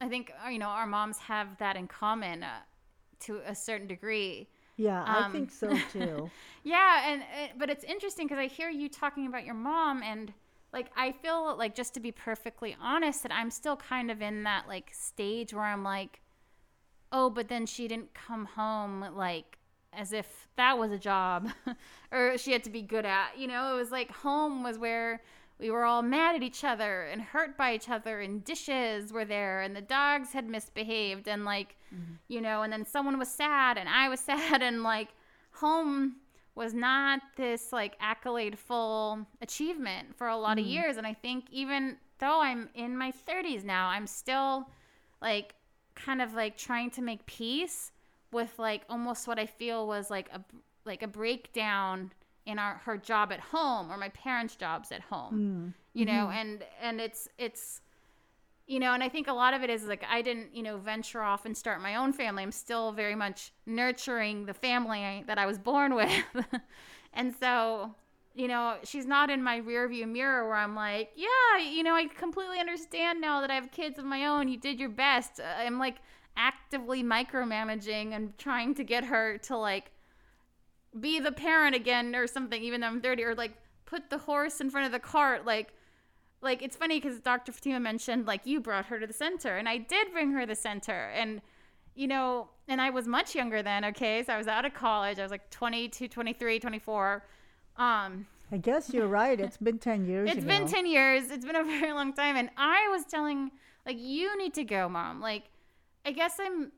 I 0.00 0.08
think 0.08 0.30
you 0.50 0.58
know 0.58 0.68
our 0.68 0.86
moms 0.86 1.18
have 1.18 1.58
that 1.58 1.74
in 1.74 1.88
common 1.88 2.44
uh, 2.44 2.60
to 3.20 3.40
a 3.46 3.54
certain 3.54 3.88
degree 3.88 4.48
yeah, 4.78 5.02
um, 5.02 5.24
I 5.24 5.28
think 5.30 5.50
so 5.50 5.76
too. 5.92 6.30
yeah, 6.62 7.10
and 7.10 7.22
it, 7.22 7.50
but 7.58 7.68
it's 7.68 7.84
interesting 7.84 8.26
because 8.28 8.38
I 8.38 8.46
hear 8.46 8.70
you 8.70 8.88
talking 8.88 9.26
about 9.26 9.44
your 9.44 9.56
mom, 9.56 10.02
and 10.04 10.32
like 10.72 10.90
I 10.96 11.12
feel 11.12 11.56
like 11.56 11.74
just 11.74 11.94
to 11.94 12.00
be 12.00 12.12
perfectly 12.12 12.76
honest, 12.80 13.22
that 13.22 13.32
I'm 13.32 13.50
still 13.50 13.76
kind 13.76 14.10
of 14.10 14.20
in 14.20 14.42
that 14.44 14.68
like 14.68 14.90
stage 14.92 15.54
where 15.54 15.64
I'm 15.64 15.82
like, 15.82 16.20
oh, 17.12 17.30
but 17.30 17.48
then 17.48 17.66
she 17.66 17.88
didn't 17.88 18.14
come 18.14 18.44
home 18.44 19.04
like 19.14 19.58
as 19.92 20.12
if 20.12 20.48
that 20.56 20.78
was 20.78 20.92
a 20.92 20.98
job, 20.98 21.48
or 22.12 22.36
she 22.36 22.52
had 22.52 22.64
to 22.64 22.70
be 22.70 22.82
good 22.82 23.06
at. 23.06 23.38
You 23.38 23.48
know, 23.48 23.74
it 23.74 23.78
was 23.78 23.90
like 23.90 24.10
home 24.10 24.62
was 24.62 24.78
where 24.78 25.22
we 25.58 25.70
were 25.70 25.84
all 25.84 26.02
mad 26.02 26.36
at 26.36 26.42
each 26.42 26.64
other 26.64 27.04
and 27.04 27.20
hurt 27.20 27.56
by 27.56 27.74
each 27.74 27.88
other 27.88 28.20
and 28.20 28.44
dishes 28.44 29.12
were 29.12 29.24
there 29.24 29.60
and 29.60 29.74
the 29.74 29.80
dogs 29.80 30.32
had 30.32 30.48
misbehaved 30.48 31.26
and 31.28 31.44
like 31.44 31.76
mm-hmm. 31.94 32.14
you 32.28 32.40
know 32.40 32.62
and 32.62 32.72
then 32.72 32.84
someone 32.84 33.18
was 33.18 33.28
sad 33.28 33.76
and 33.76 33.88
i 33.88 34.08
was 34.08 34.20
sad 34.30 34.62
and 34.62 34.82
like 34.82 35.08
home 35.52 36.16
was 36.58 36.74
not 36.74 37.20
this 37.36 37.72
like 37.72 37.96
accolade 38.00 38.58
full 38.58 39.26
achievement 39.40 40.14
for 40.16 40.28
a 40.28 40.36
lot 40.36 40.58
mm-hmm. 40.58 40.66
of 40.66 40.70
years 40.70 40.96
and 40.96 41.06
i 41.06 41.14
think 41.14 41.46
even 41.50 41.96
though 42.18 42.42
i'm 42.42 42.68
in 42.74 42.96
my 42.96 43.10
30s 43.10 43.64
now 43.64 43.88
i'm 43.88 44.06
still 44.06 44.68
like 45.22 45.54
kind 45.94 46.22
of 46.22 46.34
like 46.34 46.56
trying 46.56 46.90
to 46.90 47.02
make 47.02 47.24
peace 47.26 47.92
with 48.32 48.58
like 48.58 48.82
almost 48.88 49.26
what 49.26 49.38
I 49.38 49.46
feel 49.46 49.86
was 49.86 50.10
like 50.10 50.28
a 50.32 50.42
like 50.84 51.02
a 51.02 51.08
breakdown 51.08 52.12
in 52.46 52.58
our 52.58 52.80
her 52.84 52.96
job 52.96 53.32
at 53.32 53.40
home 53.40 53.90
or 53.90 53.96
my 53.96 54.08
parents' 54.10 54.56
jobs 54.56 54.92
at 54.92 55.00
home. 55.02 55.74
Mm. 55.74 55.74
You 55.94 56.06
know, 56.06 56.28
mm-hmm. 56.28 56.38
and 56.38 56.64
and 56.80 57.00
it's 57.00 57.28
it's 57.38 57.80
you 58.68 58.78
know, 58.78 58.92
and 58.92 59.02
I 59.02 59.08
think 59.08 59.28
a 59.28 59.32
lot 59.32 59.54
of 59.54 59.62
it 59.62 59.70
is 59.70 59.84
like 59.84 60.04
I 60.08 60.20
didn't, 60.20 60.54
you 60.54 60.62
know, 60.62 60.76
venture 60.76 61.22
off 61.22 61.46
and 61.46 61.56
start 61.56 61.80
my 61.80 61.96
own 61.96 62.12
family. 62.12 62.42
I'm 62.42 62.52
still 62.52 62.92
very 62.92 63.14
much 63.14 63.50
nurturing 63.64 64.44
the 64.44 64.52
family 64.52 65.24
that 65.26 65.38
I 65.38 65.46
was 65.46 65.58
born 65.58 65.94
with. 65.96 66.12
and 67.14 67.34
so, 67.34 67.94
you 68.34 68.46
know, 68.46 68.76
she's 68.84 69.06
not 69.06 69.30
in 69.30 69.42
my 69.42 69.56
rear 69.56 69.88
view 69.88 70.06
mirror 70.06 70.46
where 70.46 70.58
I'm 70.58 70.74
like, 70.74 71.12
yeah, 71.16 71.64
you 71.64 71.82
know, 71.82 71.94
I 71.94 72.08
completely 72.08 72.60
understand 72.60 73.22
now 73.22 73.40
that 73.40 73.50
I 73.50 73.54
have 73.54 73.72
kids 73.72 73.98
of 73.98 74.04
my 74.04 74.26
own. 74.26 74.48
You 74.48 74.58
did 74.58 74.78
your 74.78 74.90
best. 74.90 75.40
Uh, 75.40 75.44
I'm 75.58 75.78
like 75.78 75.96
actively 76.36 77.02
micromanaging 77.02 78.14
and 78.14 78.36
trying 78.36 78.74
to 78.74 78.84
get 78.84 79.04
her 79.04 79.38
to 79.38 79.56
like 79.56 79.90
be 81.00 81.20
the 81.20 81.32
parent 81.32 81.74
again 81.74 82.14
or 82.14 82.26
something, 82.26 82.62
even 82.62 82.82
though 82.82 82.88
I'm 82.88 83.00
30, 83.00 83.24
or 83.24 83.34
like 83.34 83.52
put 83.86 84.10
the 84.10 84.18
horse 84.18 84.60
in 84.60 84.68
front 84.68 84.84
of 84.84 84.92
the 84.92 84.98
cart. 84.98 85.46
Like, 85.46 85.72
like 86.40 86.62
it's 86.62 86.76
funny 86.76 87.00
because 87.00 87.20
Dr. 87.20 87.52
Fatima 87.52 87.80
mentioned 87.80 88.26
like 88.26 88.46
you 88.46 88.60
brought 88.60 88.86
her 88.86 88.98
to 88.98 89.06
the 89.06 89.12
center, 89.12 89.56
and 89.56 89.68
I 89.68 89.78
did 89.78 90.12
bring 90.12 90.32
her 90.32 90.40
to 90.40 90.46
the 90.46 90.54
center, 90.54 91.10
and 91.14 91.40
you 91.94 92.06
know, 92.06 92.48
and 92.68 92.80
I 92.80 92.90
was 92.90 93.08
much 93.08 93.34
younger 93.34 93.62
then. 93.62 93.84
Okay, 93.86 94.22
so 94.22 94.32
I 94.32 94.38
was 94.38 94.46
out 94.46 94.64
of 94.64 94.72
college. 94.72 95.18
I 95.18 95.22
was 95.22 95.32
like 95.32 95.50
22, 95.50 96.08
23, 96.08 96.60
24. 96.60 97.24
Um, 97.76 98.26
I 98.50 98.56
guess 98.56 98.92
you're 98.92 99.08
right. 99.08 99.38
It's 99.38 99.56
been 99.56 99.78
10 99.78 100.06
years. 100.06 100.30
It's 100.30 100.38
ago. 100.38 100.46
been 100.46 100.66
10 100.66 100.86
years. 100.86 101.30
It's 101.30 101.44
been 101.44 101.56
a 101.56 101.64
very 101.80 101.92
long 101.92 102.12
time. 102.12 102.36
And 102.36 102.50
I 102.56 102.88
was 102.90 103.04
telling, 103.04 103.50
like, 103.84 103.96
you 103.98 104.36
need 104.38 104.54
to 104.54 104.64
go, 104.64 104.88
mom. 104.88 105.20
Like, 105.20 105.44
I 106.06 106.12
guess 106.12 106.36
I'm 106.40 106.72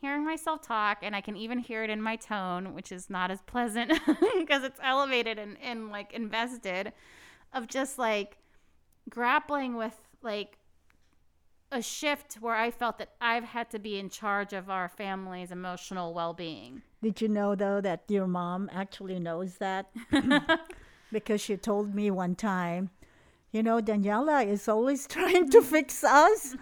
hearing 0.00 0.24
myself 0.24 0.62
talk, 0.62 0.98
and 1.02 1.16
I 1.16 1.20
can 1.20 1.36
even 1.36 1.58
hear 1.58 1.82
it 1.82 1.90
in 1.90 2.02
my 2.02 2.16
tone, 2.16 2.74
which 2.74 2.92
is 2.92 3.08
not 3.08 3.30
as 3.30 3.40
pleasant 3.42 3.92
because 4.38 4.62
it's 4.62 4.78
elevated 4.82 5.38
and, 5.38 5.56
and, 5.62 5.90
like, 5.90 6.12
invested 6.12 6.92
of 7.54 7.66
just, 7.66 7.98
like, 7.98 8.36
grappling 9.08 9.76
with 9.76 9.94
like 10.22 10.58
a 11.72 11.82
shift 11.82 12.34
where 12.34 12.54
I 12.54 12.70
felt 12.70 12.98
that 12.98 13.10
I've 13.20 13.44
had 13.44 13.70
to 13.70 13.78
be 13.78 13.98
in 13.98 14.08
charge 14.08 14.52
of 14.52 14.70
our 14.70 14.88
family's 14.88 15.50
emotional 15.50 16.14
well 16.14 16.32
being. 16.32 16.82
Did 17.02 17.20
you 17.20 17.28
know 17.28 17.54
though 17.54 17.80
that 17.80 18.04
your 18.08 18.26
mom 18.26 18.70
actually 18.72 19.18
knows 19.18 19.58
that? 19.58 19.90
because 21.12 21.40
she 21.40 21.56
told 21.56 21.94
me 21.94 22.10
one 22.10 22.34
time 22.34 22.90
you 23.56 23.62
know, 23.62 23.80
Daniela 23.80 24.46
is 24.46 24.68
always 24.68 25.06
trying 25.16 25.48
to 25.50 25.62
fix 25.62 26.04
us. 26.04 26.54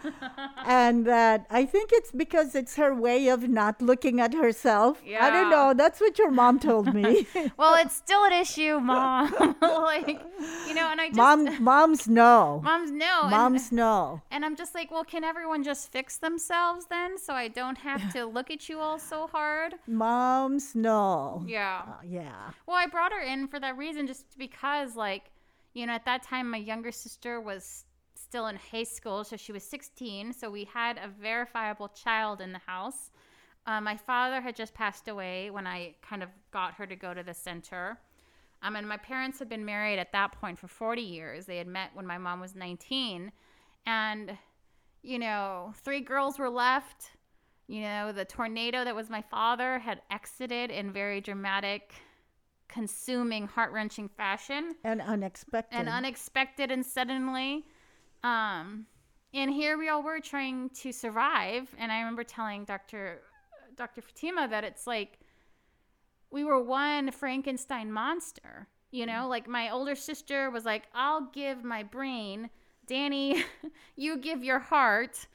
and 0.65 1.05
that 1.07 1.47
I 1.51 1.67
think 1.67 1.91
it's 1.93 2.13
because 2.13 2.55
it's 2.55 2.77
her 2.77 2.95
way 2.95 3.29
of 3.29 3.49
not 3.49 3.83
looking 3.83 4.21
at 4.21 4.33
herself. 4.33 5.03
Yeah. 5.05 5.25
I 5.27 5.31
don't 5.31 5.51
know. 5.51 5.75
That's 5.75 6.01
what 6.01 6.19
your 6.19 6.31
mom 6.31 6.61
told 6.61 6.95
me. 6.95 7.27
well, 7.57 7.75
it's 7.75 7.97
still 7.97 8.25
an 8.25 8.33
issue, 8.33 8.79
mom. 8.79 9.57
like, 9.61 10.21
you 10.69 10.75
know, 10.75 10.89
and 10.91 11.01
I 11.01 11.09
just. 11.09 11.17
Mom, 11.17 11.63
moms 11.63 12.07
know. 12.07 12.61
Moms 12.63 12.93
know. 12.93 13.29
Moms 13.29 13.69
and, 13.71 13.73
know. 13.73 14.23
And 14.31 14.45
I'm 14.45 14.55
just 14.55 14.75
like, 14.75 14.91
well, 14.93 15.05
can 15.05 15.25
everyone 15.25 15.65
just 15.65 15.91
fix 15.91 16.19
themselves 16.19 16.87
then 16.89 17.19
so 17.19 17.35
I 17.35 17.49
don't 17.49 17.79
have 17.79 18.13
to 18.13 18.25
look 18.25 18.51
at 18.51 18.69
you 18.69 18.79
all 18.79 19.01
so 19.01 19.27
hard? 19.27 19.75
Moms 19.89 20.75
know. 20.77 21.45
Yeah. 21.47 21.83
Uh, 21.89 21.93
yeah. 22.07 22.51
Well, 22.67 22.77
I 22.77 22.87
brought 22.87 23.13
her 23.13 23.21
in 23.21 23.49
for 23.49 23.59
that 23.59 23.77
reason 23.77 24.07
just 24.07 24.39
because, 24.39 24.95
like, 24.95 25.31
you 25.75 25.87
know, 25.87 25.93
at 25.93 26.05
that 26.05 26.23
time, 26.23 26.51
my 26.51 26.59
younger 26.59 26.93
sister 26.93 27.41
was 27.41 27.85
still 28.15 28.47
in 28.47 28.57
high 28.57 28.85
school, 28.85 29.25
so 29.25 29.37
she 29.37 29.53
was 29.53 29.65
16. 29.65 30.33
So 30.33 30.51
we 30.51 30.65
had 30.65 30.99
a 30.99 31.09
verifiable 31.09 31.89
child 31.89 32.41
in 32.41 32.53
the 32.53 32.61
house. 32.61 33.11
Uh, 33.67 33.81
my 33.81 33.97
father 33.97 34.41
had 34.41 34.55
just 34.55 34.73
passed 34.73 35.09
away 35.09 35.51
when 35.51 35.67
I 35.67 35.95
kind 36.03 36.23
of 36.23 36.29
got 36.53 36.75
her 36.75 36.87
to 36.87 36.97
go 36.97 37.13
to 37.13 37.23
the 37.23 37.35
center. 37.35 37.99
Um, 38.63 38.77
and 38.77 38.89
my 38.89 38.97
parents 38.97 39.39
had 39.39 39.49
been 39.49 39.65
married 39.65 39.99
at 39.99 40.13
that 40.13 40.33
point 40.33 40.59
for 40.59 40.69
40 40.69 41.03
years. 41.03 41.47
They 41.47 41.59
had 41.59 41.67
met 41.67 41.91
when 41.95 42.07
my 42.07 42.19
mom 42.19 42.41
was 42.41 42.55
19. 42.55 43.33
And, 43.87 44.39
you 45.03 45.19
know, 45.19 45.75
three 45.83 46.01
girls 46.01 46.39
were 46.39 46.49
left. 46.49 47.11
You 47.67 47.83
know, 47.83 48.13
the 48.13 48.25
tornado 48.25 48.85
that 48.85 48.95
was 48.95 49.11
my 49.11 49.23
father 49.23 49.79
had 49.79 50.03
exited 50.11 50.71
in 50.71 50.93
very 50.93 51.21
dramatic 51.21 51.95
consuming, 52.69 53.47
heart 53.47 53.73
wrenching 53.73 54.09
fashion. 54.09 54.75
And 54.85 55.01
unexpected. 55.01 55.77
And 55.77 55.89
unexpected 55.89 56.71
and 56.71 56.85
suddenly. 56.85 57.65
Um, 58.23 58.87
and 59.33 59.51
here 59.51 59.77
we 59.77 59.89
all 59.89 60.03
were 60.03 60.21
trying 60.21 60.71
to 60.71 60.93
survive. 60.93 61.75
And 61.79 61.91
I 61.91 61.99
remember 61.99 62.25
telling 62.25 62.65
Dr. 62.65 63.21
Dr. 63.77 64.01
Fatima 64.01 64.49
that 64.49 64.65
it's 64.65 64.87
like 64.87 65.19
we 66.31 66.45
were 66.45 66.63
one 66.63 67.11
Frankenstein 67.11 67.93
monster. 67.93 68.69
You 68.91 69.07
know, 69.07 69.27
like 69.29 69.49
my 69.49 69.71
older 69.71 69.97
sister 69.97 70.51
was 70.51 70.65
like, 70.65 70.85
I'll 70.95 71.29
give 71.33 71.65
my 71.65 71.83
brain. 71.83 72.49
Danny, 72.87 73.45
you 73.97 74.19
give 74.19 74.45
your 74.45 74.61
heart. 74.61 75.27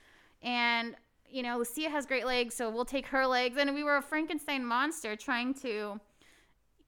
And, 0.42 0.96
you 1.30 1.44
know, 1.44 1.58
Lucia 1.58 1.90
has 1.90 2.06
great 2.06 2.26
legs, 2.26 2.56
so 2.56 2.70
we'll 2.70 2.86
take 2.86 3.08
her 3.08 3.28
legs. 3.28 3.58
And 3.58 3.74
we 3.76 3.84
were 3.84 3.98
a 3.98 4.02
Frankenstein 4.02 4.64
monster 4.64 5.18
trying 5.18 5.54
to 5.56 6.00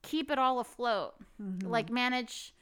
keep 0.02 0.32
it 0.32 0.38
all 0.38 0.60
afloat, 0.60 1.14
mm-hmm. 1.42 1.68
like 1.68 1.90
manage 1.90 2.54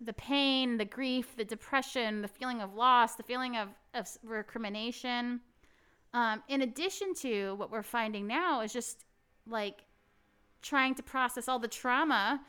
the 0.00 0.12
pain, 0.12 0.76
the 0.76 0.84
grief, 0.84 1.36
the 1.36 1.44
depression, 1.44 2.22
the 2.22 2.28
feeling 2.28 2.60
of 2.60 2.74
loss, 2.74 3.14
the 3.14 3.22
feeling 3.22 3.56
of, 3.56 3.68
of 3.94 4.08
recrimination. 4.22 5.40
Um, 6.12 6.42
in 6.48 6.62
addition 6.62 7.14
to 7.16 7.54
what 7.54 7.70
we're 7.70 7.82
finding 7.82 8.26
now 8.26 8.60
is 8.60 8.72
just 8.72 9.04
like 9.46 9.84
trying 10.62 10.94
to 10.94 11.02
process 11.02 11.48
all 11.48 11.58
the 11.58 11.68
trauma 11.68 12.40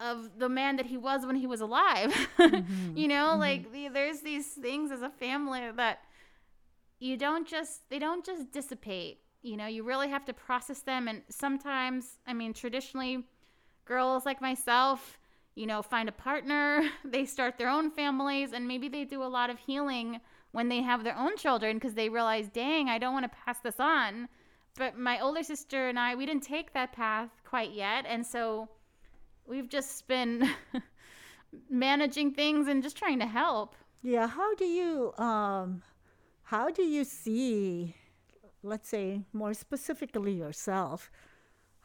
of 0.00 0.38
the 0.38 0.48
man 0.48 0.76
that 0.76 0.86
he 0.86 0.96
was 0.96 1.26
when 1.26 1.36
he 1.36 1.46
was 1.46 1.60
alive. 1.60 2.12
mm-hmm. 2.38 2.96
You 2.96 3.08
know, 3.08 3.30
mm-hmm. 3.30 3.40
like 3.40 3.72
the, 3.72 3.88
there's 3.88 4.20
these 4.20 4.46
things 4.46 4.90
as 4.90 5.02
a 5.02 5.10
family 5.10 5.62
that 5.76 6.00
you 7.00 7.16
don't 7.16 7.46
just 7.46 7.88
they 7.90 7.98
don't 7.98 8.24
just 8.24 8.52
dissipate. 8.52 9.20
You 9.42 9.56
know, 9.56 9.66
you 9.66 9.82
really 9.82 10.08
have 10.08 10.24
to 10.26 10.32
process 10.32 10.80
them 10.80 11.08
and 11.08 11.22
sometimes, 11.28 12.18
I 12.26 12.32
mean, 12.32 12.52
traditionally 12.52 13.24
girls 13.88 14.26
like 14.26 14.40
myself, 14.40 15.18
you 15.54 15.66
know, 15.66 15.82
find 15.82 16.08
a 16.08 16.12
partner, 16.12 16.88
they 17.04 17.24
start 17.24 17.58
their 17.58 17.70
own 17.70 17.90
families, 17.90 18.52
and 18.52 18.68
maybe 18.68 18.88
they 18.88 19.04
do 19.04 19.22
a 19.22 19.24
lot 19.24 19.50
of 19.50 19.58
healing 19.58 20.20
when 20.52 20.68
they 20.68 20.82
have 20.82 21.02
their 21.02 21.16
own 21.16 21.36
children 21.36 21.76
because 21.76 21.94
they 21.94 22.08
realize, 22.08 22.48
dang, 22.48 22.88
I 22.88 22.98
don't 22.98 23.12
want 23.12 23.24
to 23.24 23.38
pass 23.44 23.58
this 23.60 23.80
on. 23.80 24.28
But 24.76 24.96
my 24.96 25.20
older 25.20 25.42
sister 25.42 25.88
and 25.88 25.98
I, 25.98 26.14
we 26.14 26.24
didn't 26.24 26.44
take 26.44 26.72
that 26.74 26.92
path 26.92 27.30
quite 27.44 27.72
yet. 27.72 28.04
And 28.06 28.24
so 28.24 28.68
we've 29.46 29.68
just 29.68 30.06
been 30.06 30.48
managing 31.70 32.32
things 32.32 32.68
and 32.68 32.82
just 32.82 32.96
trying 32.96 33.18
to 33.18 33.26
help. 33.26 33.74
Yeah. 34.02 34.28
How 34.28 34.54
do 34.54 34.64
you, 34.64 35.12
um, 35.18 35.82
how 36.44 36.70
do 36.70 36.82
you 36.82 37.04
see, 37.04 37.96
let's 38.62 38.88
say 38.88 39.22
more 39.32 39.52
specifically 39.52 40.32
yourself, 40.32 41.10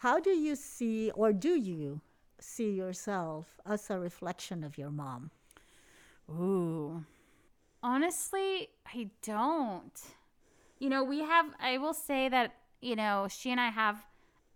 how 0.04 0.20
do 0.20 0.32
you 0.32 0.54
see, 0.58 1.12
or 1.12 1.32
do 1.32 1.56
you 1.56 2.02
see 2.38 2.72
yourself 2.72 3.46
as 3.66 3.89
a 3.89 3.98
reflection 3.98 4.62
of 4.62 4.78
your 4.78 4.92
mom? 4.92 5.32
Ooh. 6.30 7.06
Honestly, 7.82 8.68
I 8.86 9.12
don't. 9.22 9.98
You 10.78 10.89
know, 10.89 11.06
we 11.06 11.20
have, 11.20 11.46
I 11.58 11.78
will 11.78 11.94
say 11.94 12.28
that, 12.28 12.54
you 12.82 12.98
know, 12.98 13.28
she 13.30 13.50
and 13.50 13.62
I 13.62 13.70
have 13.70 14.06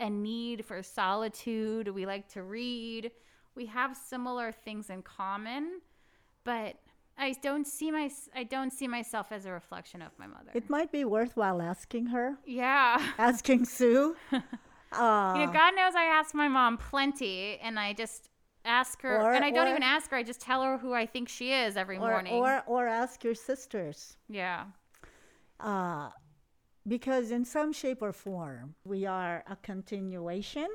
a 0.02 0.10
need 0.10 0.66
for 0.66 0.84
solitude. 0.84 1.88
We 1.88 2.06
like 2.06 2.28
to 2.34 2.44
read. 2.44 3.12
We 3.56 3.68
have 3.68 3.96
similar 3.96 4.52
things 4.52 4.90
in 4.90 5.02
common, 5.02 5.80
but 6.44 6.76
I 7.18 7.34
don't 7.42 7.66
see 7.66 7.90
my 7.90 8.12
I 8.36 8.44
don't 8.44 8.72
see 8.72 8.88
myself 8.88 9.32
as 9.32 9.46
a 9.46 9.52
reflection 9.52 10.02
of 10.02 10.12
my 10.20 10.28
mother. 10.28 10.52
It 10.54 10.70
might 10.70 10.92
be 10.92 11.06
worthwhile 11.06 11.62
asking 11.62 12.08
her. 12.08 12.38
Yeah. 12.46 13.02
Asking 13.18 13.64
Sue. 13.64 14.18
Uh, 14.92 15.34
you 15.38 15.46
know, 15.46 15.52
God 15.52 15.76
knows 15.76 15.96
I 15.96 16.06
ask 16.06 16.34
my 16.34 16.48
mom 16.48 16.78
plenty, 16.78 17.60
and 17.62 17.80
I 17.80 17.94
just 17.94 18.30
ask 18.64 19.02
her, 19.02 19.22
or, 19.22 19.34
and 19.34 19.44
I 19.44 19.52
don't 19.52 19.68
or, 19.68 19.72
even 19.72 19.84
ask 19.84 20.12
her. 20.12 20.18
I 20.18 20.24
just 20.24 20.42
tell 20.42 20.64
her 20.64 20.78
who 20.78 20.94
I 20.94 21.06
think 21.06 21.30
she 21.30 21.52
is 21.52 21.78
every 21.78 21.98
or, 21.98 22.10
morning. 22.10 22.34
Or 22.34 22.64
or 22.66 22.88
ask 22.88 23.24
your 23.24 23.36
sisters. 23.36 24.18
Yeah. 24.30 24.66
Uh, 25.60 26.10
because 26.88 27.32
in 27.32 27.44
some 27.44 27.74
shape 27.74 28.02
or 28.02 28.14
form, 28.14 28.76
we 28.86 29.06
are 29.06 29.44
a 29.50 29.56
continuation 29.58 30.68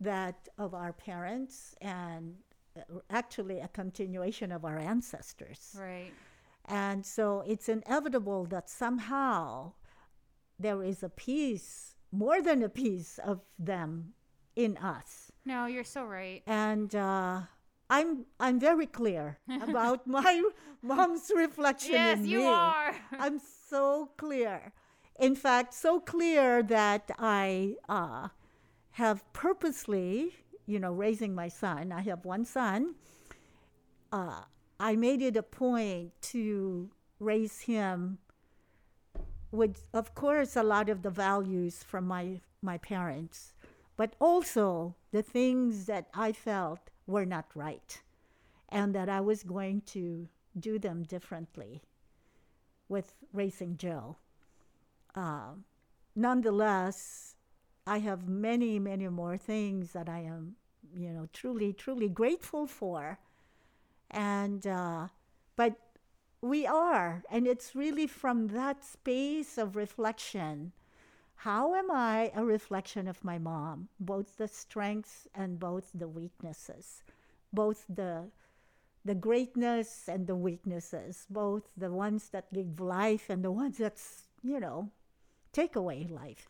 that 0.00 0.48
of 0.58 0.74
our 0.74 0.92
parents 0.92 1.74
and 1.80 2.34
uh, 2.76 3.00
actually 3.10 3.60
a 3.60 3.68
continuation 3.68 4.52
of 4.52 4.64
our 4.64 4.78
ancestors. 4.78 5.76
Right. 5.78 6.12
And 6.66 7.04
so 7.04 7.42
it's 7.46 7.68
inevitable 7.68 8.44
that 8.46 8.70
somehow 8.70 9.72
there 10.58 10.82
is 10.82 11.02
a 11.02 11.08
piece 11.08 11.96
more 12.12 12.42
than 12.42 12.62
a 12.62 12.68
piece 12.68 13.18
of 13.18 13.40
them 13.58 14.14
in 14.56 14.76
us. 14.78 15.32
No, 15.44 15.66
you're 15.66 15.84
so 15.84 16.04
right. 16.04 16.42
And 16.46 16.94
uh, 16.94 17.42
I'm 17.88 18.26
I'm 18.38 18.60
very 18.60 18.86
clear 18.86 19.38
about 19.62 20.06
my 20.06 20.42
mom's 20.82 21.30
reflection 21.34 21.92
yes, 21.92 22.18
in 22.18 22.24
me. 22.24 22.30
Yes, 22.30 22.40
you 22.40 22.46
are. 22.46 22.94
I'm 23.18 23.40
so 23.68 24.10
clear. 24.16 24.72
in 25.18 25.34
fact, 25.36 25.74
so 25.74 26.00
clear 26.00 26.62
that 26.62 27.10
I 27.18 27.76
uh, 27.88 28.28
have 28.92 29.30
purposely, 29.32 30.32
you 30.66 30.78
know, 30.78 30.92
raising 30.92 31.34
my 31.34 31.48
son. 31.48 31.92
I 31.92 32.00
have 32.02 32.24
one 32.24 32.44
son. 32.44 32.94
Uh, 34.10 34.42
I 34.78 34.96
made 34.96 35.20
it 35.20 35.36
a 35.36 35.42
point 35.42 36.12
to 36.32 36.90
raise 37.18 37.60
him 37.60 38.18
with, 39.50 39.84
of 39.92 40.14
course, 40.14 40.56
a 40.56 40.62
lot 40.62 40.88
of 40.88 41.02
the 41.02 41.10
values 41.10 41.82
from 41.82 42.06
my 42.06 42.40
my 42.62 42.78
parents, 42.78 43.54
but 43.96 44.14
also 44.20 44.94
the 45.12 45.22
things 45.22 45.86
that 45.86 46.08
I 46.14 46.32
felt 46.32 46.80
were 47.06 47.24
not 47.24 47.46
right, 47.54 48.00
and 48.68 48.94
that 48.94 49.08
I 49.08 49.20
was 49.20 49.42
going 49.42 49.82
to 49.92 50.28
do 50.58 50.78
them 50.78 51.04
differently 51.04 51.82
with 52.88 53.14
raising 53.32 53.76
Joe. 53.76 54.16
Uh, 55.14 55.54
nonetheless, 56.14 57.36
I 57.86 57.98
have 57.98 58.28
many, 58.28 58.78
many 58.78 59.08
more 59.08 59.36
things 59.36 59.92
that 59.92 60.08
I 60.08 60.20
am, 60.20 60.56
you 60.94 61.10
know, 61.10 61.28
truly, 61.32 61.72
truly 61.72 62.08
grateful 62.08 62.66
for. 62.66 63.18
And, 64.10 64.66
uh, 64.66 65.08
but 65.56 65.78
we 66.42 66.66
are, 66.66 67.22
and 67.30 67.46
it's 67.46 67.74
really 67.74 68.06
from 68.06 68.48
that 68.48 68.84
space 68.84 69.58
of 69.58 69.76
reflection. 69.76 70.72
How 71.36 71.74
am 71.74 71.90
I 71.90 72.32
a 72.34 72.44
reflection 72.44 73.08
of 73.08 73.24
my 73.24 73.38
mom? 73.38 73.88
Both 73.98 74.36
the 74.36 74.48
strengths 74.48 75.26
and 75.34 75.58
both 75.58 75.90
the 75.94 76.08
weaknesses, 76.08 77.02
both 77.52 77.84
the 77.88 78.30
the 79.04 79.14
greatness 79.14 80.08
and 80.08 80.26
the 80.26 80.36
weaknesses, 80.36 81.26
both 81.30 81.72
the 81.76 81.90
ones 81.90 82.28
that 82.30 82.52
give 82.52 82.78
life 82.80 83.30
and 83.30 83.42
the 83.42 83.50
ones 83.50 83.78
that's 83.78 84.24
you 84.42 84.60
know 84.60 84.90
take 85.52 85.76
away 85.76 86.06
life. 86.08 86.48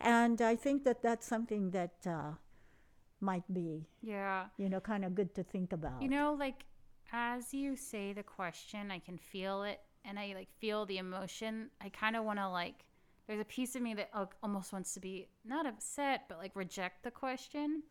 And 0.00 0.40
I 0.42 0.56
think 0.56 0.84
that 0.84 1.02
that's 1.02 1.26
something 1.26 1.70
that 1.70 1.94
uh, 2.06 2.32
might 3.20 3.46
be, 3.52 3.86
yeah, 4.02 4.46
you 4.56 4.68
know, 4.68 4.80
kind 4.80 5.04
of 5.04 5.14
good 5.14 5.34
to 5.36 5.42
think 5.42 5.72
about. 5.72 6.02
You 6.02 6.08
know, 6.08 6.34
like 6.38 6.64
as 7.12 7.52
you 7.52 7.76
say 7.76 8.12
the 8.12 8.22
question, 8.22 8.90
I 8.90 8.98
can 8.98 9.18
feel 9.18 9.62
it, 9.62 9.80
and 10.04 10.18
I 10.18 10.32
like 10.34 10.48
feel 10.58 10.86
the 10.86 10.98
emotion. 10.98 11.70
I 11.80 11.90
kind 11.90 12.16
of 12.16 12.24
want 12.24 12.38
to 12.38 12.48
like. 12.48 12.86
There's 13.26 13.40
a 13.40 13.44
piece 13.44 13.76
of 13.76 13.82
me 13.82 13.94
that 13.94 14.10
almost 14.42 14.72
wants 14.72 14.94
to 14.94 15.00
be 15.00 15.28
not 15.44 15.66
upset, 15.66 16.22
but 16.28 16.38
like 16.38 16.56
reject 16.56 17.04
the 17.04 17.10
question. 17.10 17.82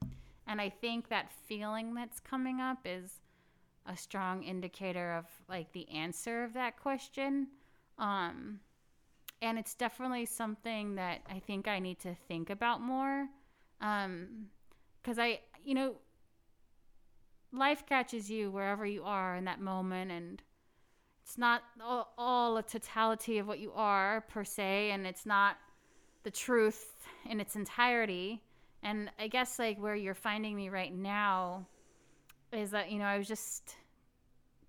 And 0.47 0.60
I 0.60 0.69
think 0.69 1.07
that 1.07 1.31
feeling 1.47 1.93
that's 1.93 2.19
coming 2.19 2.60
up 2.60 2.79
is 2.84 3.21
a 3.86 3.95
strong 3.95 4.43
indicator 4.43 5.13
of 5.13 5.25
like 5.47 5.71
the 5.71 5.89
answer 5.89 6.43
of 6.43 6.53
that 6.53 6.77
question. 6.77 7.47
Um, 7.97 8.60
and 9.41 9.57
it's 9.57 9.73
definitely 9.73 10.25
something 10.25 10.95
that 10.95 11.21
I 11.29 11.39
think 11.39 11.67
I 11.67 11.79
need 11.79 11.99
to 11.99 12.15
think 12.27 12.49
about 12.49 12.81
more. 12.81 13.27
Um, 13.79 14.47
because 15.01 15.17
I, 15.17 15.39
you 15.63 15.73
know, 15.73 15.95
life 17.52 17.86
catches 17.86 18.30
you 18.30 18.52
wherever 18.52 18.86
you 18.86 19.04
are 19.04 19.36
in 19.36 19.46
that 19.46 19.60
moment, 19.60 20.12
and 20.12 20.42
it's 21.24 21.38
not 21.38 21.64
all, 21.82 22.14
all 22.18 22.58
a 22.58 22.64
totality 22.64 23.38
of 23.38 23.48
what 23.48 23.60
you 23.60 23.72
are 23.74 24.22
per 24.22 24.44
se, 24.44 24.92
and 24.92 25.06
it's 25.06 25.26
not 25.26 25.58
the 26.24 26.32
truth 26.32 26.96
in 27.30 27.40
its 27.40 27.56
entirety. 27.56 28.42
And 28.84 29.12
I 29.20 29.28
guess 29.28 29.60
like 29.60 29.80
where 29.80 29.96
you're 29.96 30.14
finding 30.14 30.56
me 30.56 30.70
right 30.70 30.94
now 30.94 31.68
is 32.52 32.72
that, 32.72 32.92
you 32.92 33.00
know, 33.00 33.06
I 33.06 33.18
was 33.18 33.28
just 33.28 33.76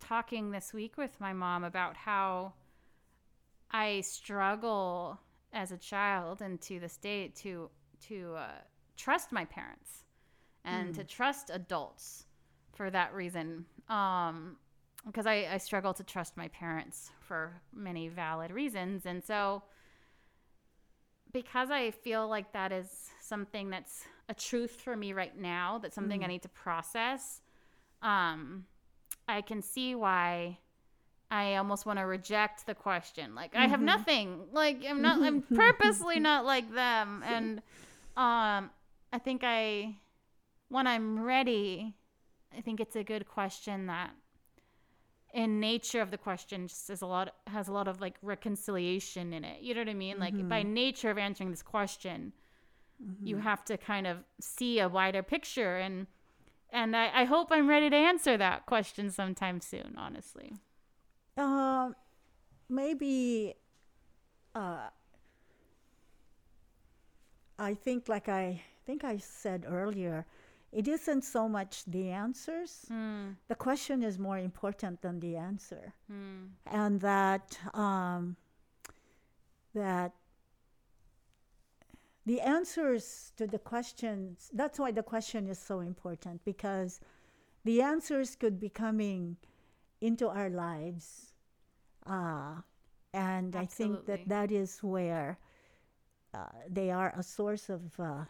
talking 0.00 0.50
this 0.50 0.72
week 0.72 0.96
with 0.96 1.20
my 1.20 1.32
mom 1.32 1.64
about 1.64 1.96
how 1.96 2.52
I 3.70 4.02
struggle 4.02 5.18
as 5.52 5.72
a 5.72 5.78
child 5.78 6.42
and 6.42 6.60
to 6.62 6.80
this 6.80 6.96
day 6.96 7.28
to 7.36 7.70
to 8.08 8.34
uh, 8.36 8.46
trust 8.96 9.32
my 9.32 9.44
parents 9.44 10.04
and 10.64 10.92
mm. 10.92 10.96
to 10.96 11.04
trust 11.04 11.50
adults 11.52 12.26
for 12.82 12.90
that 12.90 13.14
reason. 13.14 13.64
Um, 13.88 14.56
because 15.06 15.24
I, 15.24 15.46
I 15.52 15.58
struggle 15.58 15.94
to 15.94 16.02
trust 16.02 16.36
my 16.36 16.48
parents 16.48 17.12
for 17.20 17.60
many 17.72 18.08
valid 18.08 18.50
reasons. 18.50 19.06
And 19.06 19.22
so, 19.22 19.62
because 21.32 21.70
I 21.70 21.92
feel 21.92 22.26
like 22.26 22.52
that 22.54 22.72
is 22.72 22.88
something 23.20 23.70
that's 23.70 24.02
a 24.28 24.34
truth 24.34 24.80
for 24.80 24.96
me 24.96 25.12
right 25.12 25.38
now, 25.38 25.78
that's 25.78 25.94
something 25.94 26.22
mm. 26.22 26.24
I 26.24 26.26
need 26.26 26.42
to 26.42 26.48
process, 26.48 27.40
um, 28.02 28.64
I 29.28 29.42
can 29.42 29.62
see 29.62 29.94
why 29.94 30.58
I 31.30 31.54
almost 31.54 31.86
want 31.86 32.00
to 32.00 32.04
reject 32.04 32.66
the 32.66 32.74
question. 32.74 33.36
Like 33.36 33.54
I 33.54 33.68
have 33.68 33.78
mm-hmm. 33.78 33.84
nothing. 33.84 34.40
Like 34.50 34.84
I'm 34.88 35.02
not 35.02 35.22
I'm 35.22 35.42
purposely 35.54 36.18
not 36.18 36.44
like 36.44 36.68
them 36.74 37.22
and 37.24 37.58
um 38.16 38.70
I 39.12 39.20
think 39.22 39.42
I 39.44 39.98
when 40.68 40.88
I'm 40.88 41.22
ready, 41.22 41.94
I 42.56 42.60
think 42.60 42.80
it's 42.80 42.96
a 42.96 43.04
good 43.04 43.28
question 43.28 43.86
that 43.86 44.10
in 45.32 45.60
nature 45.60 46.00
of 46.00 46.10
the 46.10 46.18
question 46.18 46.68
just 46.68 46.90
is 46.90 47.00
a 47.00 47.06
lot 47.06 47.34
has 47.46 47.68
a 47.68 47.72
lot 47.72 47.88
of 47.88 48.00
like 48.00 48.16
reconciliation 48.22 49.32
in 49.32 49.44
it. 49.44 49.62
You 49.62 49.74
know 49.74 49.80
what 49.80 49.88
I 49.88 49.94
mean? 49.94 50.14
Mm-hmm. 50.14 50.22
Like 50.22 50.48
by 50.48 50.62
mm-hmm. 50.62 50.74
nature 50.74 51.10
of 51.10 51.18
answering 51.18 51.50
this 51.50 51.62
question, 51.62 52.32
mm-hmm. 53.02 53.26
you 53.26 53.38
have 53.38 53.64
to 53.66 53.76
kind 53.76 54.06
of 54.06 54.18
see 54.40 54.78
a 54.78 54.88
wider 54.88 55.22
picture 55.22 55.76
and 55.78 56.06
and 56.72 56.96
I, 56.96 57.10
I 57.20 57.24
hope 57.24 57.48
I'm 57.50 57.68
ready 57.68 57.90
to 57.90 57.96
answer 57.96 58.38
that 58.38 58.64
question 58.64 59.10
sometime 59.10 59.60
soon, 59.60 59.94
honestly. 59.98 60.54
Uh, 61.36 61.90
maybe 62.70 63.54
uh, 64.54 64.88
I 67.58 67.74
think, 67.74 68.08
like 68.08 68.28
I 68.28 68.62
think 68.86 69.04
I 69.04 69.18
said 69.18 69.66
earlier, 69.68 70.24
it 70.72 70.88
isn't 70.88 71.22
so 71.22 71.48
much 71.48 71.84
the 71.84 72.08
answers. 72.08 72.86
Mm. 72.90 73.36
The 73.48 73.54
question 73.54 74.02
is 74.02 74.18
more 74.18 74.38
important 74.38 75.02
than 75.02 75.20
the 75.20 75.36
answer, 75.36 75.92
mm. 76.10 76.48
and 76.66 77.00
that 77.00 77.58
um, 77.74 78.36
that 79.74 80.12
the 82.24 82.40
answers 82.40 83.32
to 83.36 83.46
the 83.46 83.58
questions. 83.58 84.50
That's 84.52 84.78
why 84.78 84.92
the 84.92 85.02
question 85.02 85.46
is 85.46 85.58
so 85.58 85.80
important 85.80 86.44
because 86.44 87.00
the 87.64 87.82
answers 87.82 88.34
could 88.34 88.58
be 88.58 88.68
coming 88.68 89.36
into 90.00 90.28
our 90.28 90.48
lives. 90.48 91.34
Uh, 92.06 92.62
and 93.12 93.54
Absolutely. 93.54 93.60
I 93.60 93.66
think 93.66 94.06
that 94.06 94.28
that 94.28 94.50
is 94.50 94.78
where 94.78 95.38
uh, 96.32 96.46
they 96.68 96.90
are 96.90 97.12
a 97.16 97.22
source 97.22 97.68
of 97.68 97.82
uh, 98.00 98.24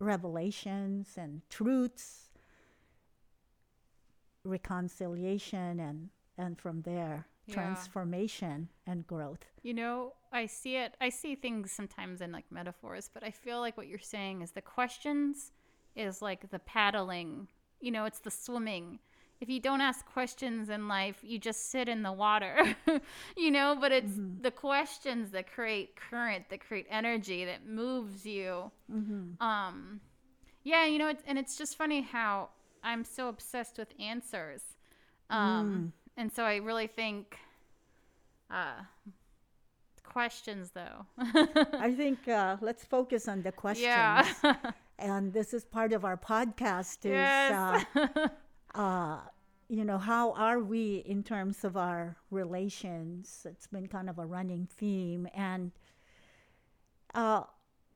revelations 0.00 1.14
and 1.16 1.42
truths, 1.48 2.30
reconciliation, 4.44 5.78
and, 5.78 6.08
and 6.36 6.58
from 6.58 6.82
there, 6.82 7.26
yeah. 7.46 7.54
transformation 7.54 8.68
and 8.86 9.06
growth. 9.06 9.44
You 9.62 9.74
know, 9.74 10.14
I 10.32 10.46
see 10.46 10.76
it, 10.76 10.94
I 11.00 11.10
see 11.10 11.34
things 11.34 11.70
sometimes 11.70 12.20
in 12.20 12.32
like 12.32 12.46
metaphors, 12.50 13.10
but 13.12 13.22
I 13.22 13.30
feel 13.30 13.60
like 13.60 13.76
what 13.76 13.86
you're 13.86 13.98
saying 13.98 14.42
is 14.42 14.52
the 14.52 14.62
questions 14.62 15.52
is 15.94 16.22
like 16.22 16.50
the 16.50 16.58
paddling, 16.58 17.48
you 17.80 17.90
know, 17.90 18.06
it's 18.06 18.20
the 18.20 18.30
swimming 18.30 18.98
if 19.40 19.48
you 19.48 19.60
don't 19.60 19.80
ask 19.80 20.04
questions 20.06 20.68
in 20.68 20.88
life, 20.88 21.18
you 21.22 21.38
just 21.38 21.70
sit 21.70 21.88
in 21.88 22.02
the 22.02 22.12
water, 22.12 22.76
you 23.36 23.50
know. 23.50 23.76
But 23.80 23.92
it's 23.92 24.12
mm-hmm. 24.12 24.42
the 24.42 24.50
questions 24.50 25.30
that 25.30 25.50
create 25.50 25.96
current, 25.96 26.50
that 26.50 26.60
create 26.60 26.86
energy, 26.90 27.44
that 27.44 27.66
moves 27.66 28.26
you. 28.26 28.70
Mm-hmm. 28.92 29.42
Um, 29.42 30.00
yeah, 30.62 30.84
you 30.86 30.98
know, 30.98 31.08
it's, 31.08 31.22
and 31.26 31.38
it's 31.38 31.56
just 31.56 31.78
funny 31.78 32.02
how 32.02 32.50
I'm 32.82 33.04
so 33.04 33.28
obsessed 33.28 33.78
with 33.78 33.88
answers. 33.98 34.62
Um, 35.30 35.92
mm. 36.16 36.20
and 36.20 36.32
so 36.32 36.44
I 36.44 36.56
really 36.56 36.86
think, 36.86 37.38
uh, 38.50 38.82
questions 40.10 40.72
though. 40.72 41.06
I 41.18 41.94
think 41.96 42.28
uh, 42.28 42.56
let's 42.60 42.84
focus 42.84 43.28
on 43.28 43.42
the 43.42 43.52
questions. 43.52 43.86
Yeah. 43.86 44.24
and 44.98 45.32
this 45.32 45.54
is 45.54 45.64
part 45.64 45.92
of 45.92 46.04
our 46.04 46.16
podcast. 46.16 47.04
Is 47.04 47.12
yes. 47.12 47.86
uh, 47.94 48.28
uh, 48.74 49.18
you 49.70 49.84
know, 49.84 49.98
how 49.98 50.32
are 50.32 50.58
we 50.58 50.96
in 51.06 51.22
terms 51.22 51.62
of 51.64 51.76
our 51.76 52.16
relations? 52.32 53.46
It's 53.48 53.68
been 53.68 53.86
kind 53.86 54.10
of 54.10 54.18
a 54.18 54.26
running 54.26 54.66
theme. 54.66 55.28
And 55.32 55.70
uh, 57.14 57.44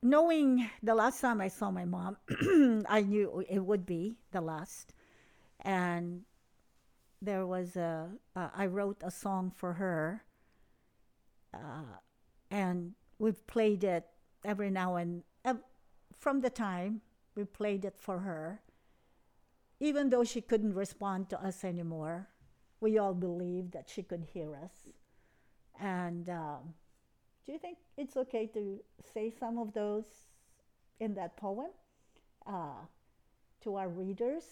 knowing 0.00 0.70
the 0.84 0.94
last 0.94 1.20
time 1.20 1.40
I 1.40 1.48
saw 1.48 1.72
my 1.72 1.84
mom, 1.84 2.16
I 2.88 3.00
knew 3.00 3.42
it 3.48 3.58
would 3.58 3.84
be 3.84 4.14
the 4.30 4.40
last. 4.40 4.94
And 5.62 6.22
there 7.20 7.44
was 7.44 7.74
a, 7.74 8.08
uh, 8.36 8.50
I 8.54 8.66
wrote 8.66 9.02
a 9.02 9.10
song 9.10 9.50
for 9.50 9.72
her. 9.72 10.22
Uh, 11.52 11.98
and 12.52 12.92
we've 13.18 13.44
played 13.48 13.82
it 13.82 14.06
every 14.44 14.70
now 14.70 14.94
and 14.94 15.24
from 16.24 16.40
the 16.40 16.50
time 16.50 17.00
we 17.34 17.44
played 17.44 17.84
it 17.84 17.98
for 17.98 18.20
her 18.20 18.60
even 19.80 20.10
though 20.10 20.24
she 20.24 20.40
couldn't 20.40 20.74
respond 20.74 21.28
to 21.30 21.42
us 21.42 21.64
anymore, 21.64 22.28
we 22.80 22.98
all 22.98 23.14
believed 23.14 23.72
that 23.72 23.88
she 23.88 24.02
could 24.02 24.24
hear 24.32 24.54
us. 24.54 24.88
And 25.80 26.28
um, 26.28 26.74
do 27.44 27.52
you 27.52 27.58
think 27.58 27.78
it's 27.96 28.16
okay 28.16 28.46
to 28.48 28.80
say 29.12 29.30
some 29.30 29.58
of 29.58 29.72
those 29.72 30.04
in 31.00 31.14
that 31.14 31.36
poem 31.36 31.70
uh, 32.46 32.84
to 33.62 33.76
our 33.76 33.88
readers? 33.88 34.44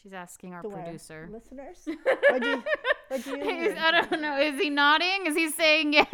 She's 0.00 0.12
asking 0.12 0.54
our 0.54 0.62
to 0.62 0.68
producer. 0.68 1.28
Our 1.28 1.38
listeners? 1.38 1.78
do 2.40 2.48
you, 2.48 2.62
what 3.08 3.24
do 3.24 3.30
you 3.36 3.74
I 3.78 3.90
don't 3.90 4.20
know. 4.22 4.38
Is 4.38 4.58
he 4.60 4.70
nodding? 4.70 5.26
Is 5.26 5.34
he 5.36 5.50
saying 5.50 5.92
yes? 5.94 6.08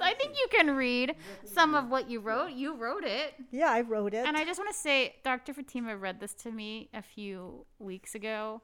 I 0.00 0.14
think 0.14 0.36
you 0.36 0.46
can 0.50 0.74
read 0.76 1.16
some 1.44 1.74
of 1.74 1.88
what 1.88 2.08
you 2.10 2.20
wrote. 2.20 2.52
You 2.52 2.76
wrote 2.76 3.04
it. 3.04 3.34
Yeah, 3.50 3.70
I 3.70 3.80
wrote 3.82 4.14
it. 4.14 4.26
And 4.26 4.36
I 4.36 4.44
just 4.44 4.58
want 4.58 4.70
to 4.72 4.78
say, 4.78 5.16
Dr. 5.24 5.54
Fatima 5.54 5.96
read 5.96 6.20
this 6.20 6.34
to 6.34 6.50
me 6.50 6.88
a 6.94 7.02
few 7.02 7.66
weeks 7.78 8.14
ago, 8.14 8.60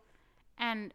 and 0.59 0.93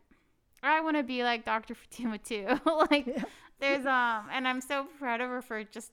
I 0.64 0.82
want 0.82 0.98
to 0.98 1.04
be 1.04 1.24
like 1.24 1.46
Dr. 1.46 1.76
Fatima 1.82 2.18
too. 2.18 2.48
like, 2.92 3.08
Yeah. 3.08 3.24
there's 3.60 3.86
um, 3.86 4.28
and 4.32 4.48
I'm 4.48 4.62
so 4.62 4.88
proud 5.00 5.22
of 5.22 5.30
her 5.30 5.42
for 5.42 5.64
just 5.64 5.92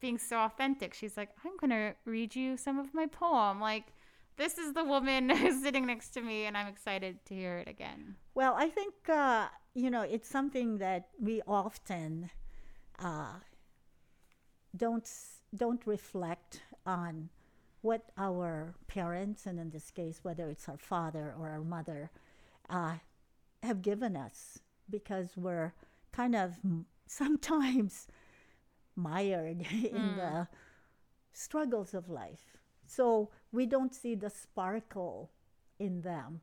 being 0.00 0.18
so 0.18 0.38
authentic. 0.38 0.94
She's 0.94 1.16
like, 1.16 1.30
I'm 1.44 1.56
gonna 1.60 1.94
read 2.04 2.34
you 2.34 2.56
some 2.56 2.78
of 2.78 2.92
my 2.92 3.06
poem. 3.06 3.60
Like, 3.60 3.84
this 4.36 4.58
is 4.58 4.72
the 4.72 4.82
woman 4.82 5.28
who's 5.30 5.62
sitting 5.62 5.86
next 5.86 6.10
to 6.14 6.20
me, 6.20 6.46
and 6.46 6.56
I'm 6.56 6.66
excited 6.66 7.24
to 7.26 7.34
hear 7.34 7.58
it 7.58 7.68
again. 7.68 8.16
Well, 8.34 8.54
I 8.58 8.68
think 8.68 8.94
uh, 9.08 9.46
you 9.74 9.90
know 9.90 10.02
it's 10.02 10.28
something 10.28 10.78
that 10.78 11.08
we 11.20 11.42
often 11.46 12.30
uh, 12.98 13.34
don't 14.76 15.08
don't 15.54 15.86
reflect 15.86 16.62
on 16.86 17.28
what 17.82 18.10
our 18.16 18.74
parents, 18.86 19.44
and 19.44 19.58
in 19.58 19.70
this 19.70 19.90
case, 19.90 20.20
whether 20.22 20.48
it's 20.48 20.68
our 20.68 20.78
father 20.78 21.34
or 21.38 21.50
our 21.50 21.64
mother, 21.64 22.10
uh, 22.70 22.94
have 23.62 23.82
given 23.82 24.16
us, 24.16 24.60
because 24.88 25.36
we're 25.36 25.74
kind 26.12 26.36
of 26.36 26.58
sometimes 27.06 28.06
mired 28.96 29.66
in 29.72 30.16
the 30.16 30.46
struggles 31.32 31.92
of 31.92 32.08
life. 32.08 32.56
So 32.86 33.30
we 33.50 33.66
don't 33.66 33.94
see 33.94 34.14
the 34.14 34.30
sparkle 34.30 35.30
in 35.78 36.02
them. 36.02 36.40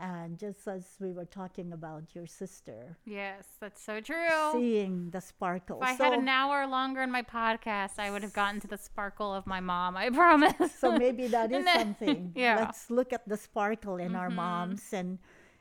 And 0.00 0.38
just 0.38 0.66
as 0.68 0.84
we 1.00 1.10
were 1.12 1.24
talking 1.24 1.72
about 1.72 2.14
your 2.14 2.26
sister, 2.26 2.96
Yes, 3.04 3.44
that's 3.60 3.82
so 3.82 4.00
true. 4.00 4.52
seeing 4.52 5.10
the 5.10 5.20
sparkle. 5.20 5.78
If 5.82 5.88
I 5.88 5.96
so, 5.96 6.04
had 6.04 6.12
an 6.14 6.28
hour 6.28 6.66
longer 6.66 7.02
in 7.02 7.10
my 7.10 7.22
podcast, 7.22 7.98
I 7.98 8.10
would 8.10 8.22
have 8.22 8.32
gotten 8.32 8.60
to 8.60 8.68
the 8.68 8.78
sparkle 8.78 9.34
of 9.34 9.46
my 9.46 9.60
mom. 9.60 9.96
I 9.96 10.10
promise. 10.22 10.54
so 10.78 10.92
maybe 10.92 11.26
that 11.28 11.50
is 11.50 11.64
then- 11.64 11.78
something. 11.98 12.32
yeah. 12.36 12.56
Let's 12.60 12.90
look 12.90 13.12
at 13.12 13.28
the 13.28 13.36
sparkle 13.36 13.96
in 13.96 14.14
our 14.14 14.30
moms. 14.30 14.92
And 14.92 15.18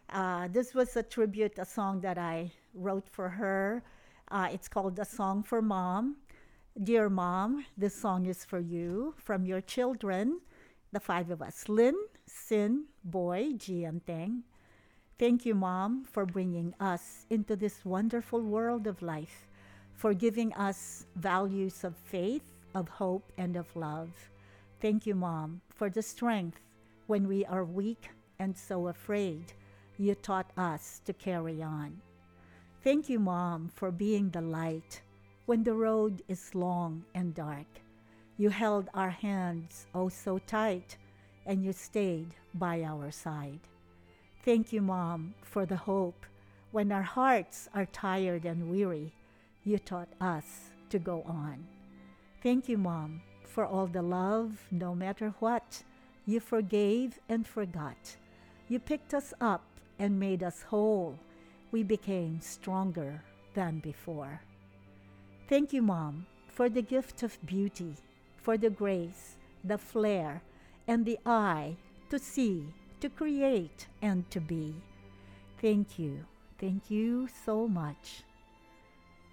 uh, 0.10 0.48
this 0.52 0.74
was 0.76 0.96
a 0.96 1.04
tribute, 1.04 1.58
a 1.58 1.66
song 1.66 2.02
that 2.02 2.18
I 2.18 2.52
wrote 2.74 3.08
for 3.10 3.30
her. 3.30 3.84
Uh, 4.30 4.50
it's 4.52 4.68
called 4.68 5.00
A 5.00 5.06
Song 5.06 5.42
for 5.42 5.62
Mom. 5.62 6.18
Dear 6.84 7.10
Mom, 7.10 7.66
this 7.76 7.96
song 7.96 8.28
is 8.28 8.46
for 8.46 8.60
you 8.60 9.16
from 9.18 9.46
your 9.46 9.62
children, 9.62 10.42
the 10.92 11.00
five 11.00 11.32
of 11.32 11.42
us 11.42 11.68
Lynn, 11.68 11.96
Sin, 12.28 12.86
Boy, 13.04 13.54
G, 13.58 13.86
and 13.86 14.06
Teng. 14.06 14.42
Thank 15.18 15.46
you, 15.46 15.56
Mom, 15.56 16.04
for 16.04 16.26
bringing 16.26 16.76
us 16.80 17.26
into 17.30 17.56
this 17.56 17.84
wonderful 17.84 18.42
world 18.42 18.86
of 18.86 19.02
life, 19.02 19.48
for 19.96 20.14
giving 20.14 20.54
us 20.54 21.08
values 21.16 21.84
of 21.84 21.96
faith, 21.96 22.44
of 22.76 22.88
hope, 22.88 23.32
and 23.38 23.56
of 23.56 23.76
love. 23.76 24.10
Thank 24.80 25.08
you, 25.08 25.16
Mom, 25.16 25.62
for 25.70 25.90
the 25.90 26.04
strength 26.04 26.60
when 27.08 27.28
we 27.28 27.46
are 27.46 27.64
weak 27.64 28.10
and 28.38 28.56
so 28.56 28.88
afraid. 28.90 29.54
You 29.98 30.14
taught 30.14 30.52
us 30.58 31.02
to 31.06 31.14
carry 31.14 31.64
on. 31.64 32.00
Thank 32.84 33.10
you, 33.10 33.20
Mom, 33.20 33.70
for 33.74 33.90
being 33.90 34.30
the 34.30 34.42
light 34.42 35.02
when 35.48 35.64
the 35.64 35.74
road 35.74 36.22
is 36.28 36.54
long 36.54 37.04
and 37.16 37.34
dark. 37.34 37.68
You 38.38 38.50
held 38.50 38.90
our 38.94 39.10
hands 39.10 39.88
oh 39.96 40.10
so 40.10 40.38
tight, 40.38 40.98
and 41.48 41.64
you 41.64 41.74
stayed 41.74 42.36
by 42.54 42.84
our 42.84 43.10
side. 43.10 43.62
Thank 44.44 44.72
you, 44.72 44.82
Mom, 44.82 45.34
for 45.42 45.66
the 45.66 45.78
hope 45.78 46.26
when 46.72 46.92
our 46.92 47.02
hearts 47.02 47.68
are 47.74 47.86
tired 47.86 48.46
and 48.46 48.70
weary. 48.70 49.14
You 49.64 49.80
taught 49.80 50.10
us 50.22 50.46
to 50.90 51.00
go 51.00 51.24
on. 51.24 51.66
Thank 52.44 52.70
you, 52.70 52.78
Mom, 52.78 53.22
for 53.46 53.66
all 53.66 53.88
the 53.88 54.02
love, 54.02 54.68
no 54.72 54.94
matter 54.94 55.34
what. 55.40 55.84
You 56.26 56.40
forgave 56.40 57.20
and 57.30 57.48
forgot. 57.48 58.18
You 58.68 58.80
picked 58.80 59.14
us 59.14 59.34
up 59.40 59.64
and 59.98 60.20
made 60.20 60.44
us 60.44 60.62
whole. 60.62 61.18
We 61.72 61.84
became 61.84 62.40
stronger 62.42 63.24
than 63.54 63.80
before. 63.80 64.42
Thank 65.50 65.74
you, 65.74 65.82
Mom, 65.82 66.26
for 66.48 66.70
the 66.70 66.82
gift 66.82 67.24
of 67.24 67.38
beauty, 67.46 67.96
for 68.38 68.58
the 68.58 68.70
grace, 68.70 69.38
the 69.64 69.78
flair, 69.78 70.42
and 70.88 71.06
the 71.06 71.20
eye 71.26 71.76
to 72.10 72.18
see, 72.18 72.64
to 73.02 73.10
create, 73.10 73.88
and 74.02 74.30
to 74.32 74.40
be. 74.40 74.74
Thank 75.62 76.00
you. 76.00 76.26
Thank 76.60 76.90
you 76.90 77.28
so 77.46 77.68
much. 77.68 78.24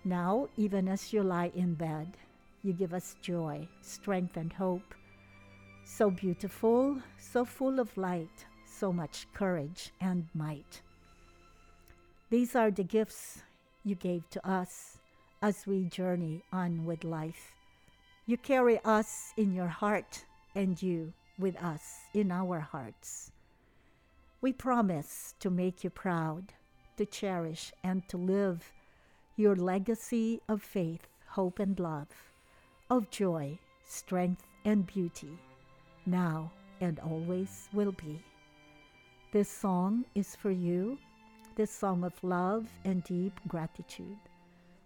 Now, 0.04 0.48
even 0.56 0.88
as 0.88 1.12
you 1.12 1.22
lie 1.22 1.52
in 1.54 1.74
bed, 1.74 2.16
you 2.62 2.72
give 2.72 2.92
us 2.92 3.16
joy, 3.22 3.68
strength, 3.80 4.36
and 4.36 4.52
hope. 4.52 4.94
So 5.84 6.10
beautiful, 6.10 7.00
so 7.18 7.44
full 7.44 7.78
of 7.78 7.96
light, 7.96 8.46
so 8.66 8.92
much 8.92 9.26
courage 9.32 9.92
and 10.00 10.26
might. 10.34 10.82
These 12.30 12.56
are 12.56 12.70
the 12.70 12.84
gifts 12.84 13.42
you 13.84 13.94
gave 13.94 14.28
to 14.30 14.46
us 14.48 14.98
as 15.40 15.66
we 15.66 15.84
journey 15.84 16.42
on 16.52 16.84
with 16.84 17.04
life. 17.04 17.54
You 18.26 18.38
carry 18.38 18.80
us 18.84 19.32
in 19.36 19.54
your 19.54 19.68
heart, 19.68 20.24
and 20.54 20.82
you 20.82 21.12
with 21.38 21.56
us 21.56 21.82
in 22.12 22.30
our 22.30 22.60
hearts. 22.60 23.30
We 24.40 24.52
promise 24.52 25.34
to 25.40 25.50
make 25.50 25.84
you 25.84 25.90
proud, 25.90 26.52
to 26.96 27.06
cherish 27.06 27.72
and 27.82 28.06
to 28.08 28.16
live 28.16 28.72
your 29.36 29.56
legacy 29.56 30.40
of 30.48 30.62
faith, 30.62 31.08
hope, 31.26 31.58
and 31.58 31.78
love, 31.80 32.08
of 32.90 33.10
joy, 33.10 33.58
strength, 33.84 34.44
and 34.64 34.86
beauty, 34.86 35.38
now 36.06 36.50
and 36.80 37.00
always 37.00 37.68
will 37.72 37.92
be. 37.92 38.22
This 39.32 39.48
song 39.48 40.04
is 40.14 40.36
for 40.36 40.50
you, 40.50 40.98
this 41.56 41.70
song 41.70 42.04
of 42.04 42.12
love 42.22 42.68
and 42.84 43.02
deep 43.04 43.40
gratitude. 43.48 44.18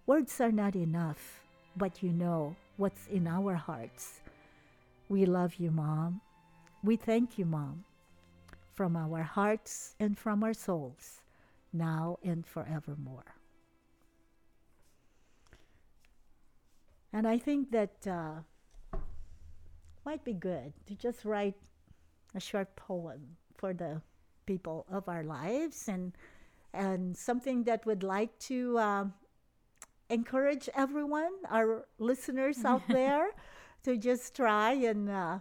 Words 0.06 0.40
are 0.40 0.52
not 0.52 0.74
enough, 0.74 1.42
but 1.76 2.02
you 2.02 2.12
know 2.12 2.56
what's 2.76 3.06
in 3.08 3.26
our 3.26 3.54
hearts. 3.54 4.20
We 5.08 5.26
love 5.26 5.56
you, 5.56 5.70
Mom. 5.70 6.20
We 6.82 6.96
thank 6.96 7.38
you, 7.38 7.44
Mom, 7.44 7.84
from 8.74 8.96
our 8.96 9.22
hearts 9.22 9.94
and 9.98 10.16
from 10.16 10.44
our 10.44 10.54
souls, 10.54 11.20
now 11.72 12.18
and 12.22 12.46
forevermore. 12.46 13.34
And 17.12 17.26
I 17.26 17.38
think 17.38 17.72
that 17.72 18.06
uh, 18.06 18.98
might 20.04 20.24
be 20.24 20.34
good 20.34 20.72
to 20.86 20.94
just 20.94 21.24
write 21.24 21.56
a 22.34 22.40
short 22.40 22.76
poem 22.76 23.36
for 23.56 23.72
the 23.72 24.00
people 24.46 24.86
of 24.90 25.08
our 25.08 25.24
lives 25.24 25.88
and 25.88 26.12
and 26.72 27.16
something 27.16 27.64
that 27.64 27.84
would 27.86 28.02
like 28.02 28.38
to 28.38 28.78
um, 28.78 29.14
encourage 30.10 30.68
everyone, 30.74 31.32
our 31.50 31.86
listeners 31.98 32.64
out 32.64 32.82
there, 32.88 33.30
to 33.82 33.96
just 33.96 34.36
try 34.36 34.72
and 34.72 35.08
uh, 35.08 35.38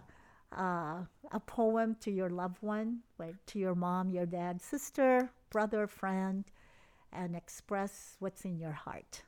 uh, 0.56 1.04
a 1.32 1.40
poem 1.40 1.96
to 2.00 2.10
your 2.10 2.30
loved 2.30 2.62
one, 2.62 3.00
like 3.18 3.34
to 3.46 3.58
your 3.58 3.74
mom, 3.74 4.10
your 4.10 4.26
dad, 4.26 4.62
sister, 4.62 5.30
brother, 5.50 5.86
friend, 5.86 6.44
and 7.12 7.36
express 7.36 8.16
what's 8.18 8.44
in 8.44 8.58
your 8.58 8.72
heart. 8.72 9.22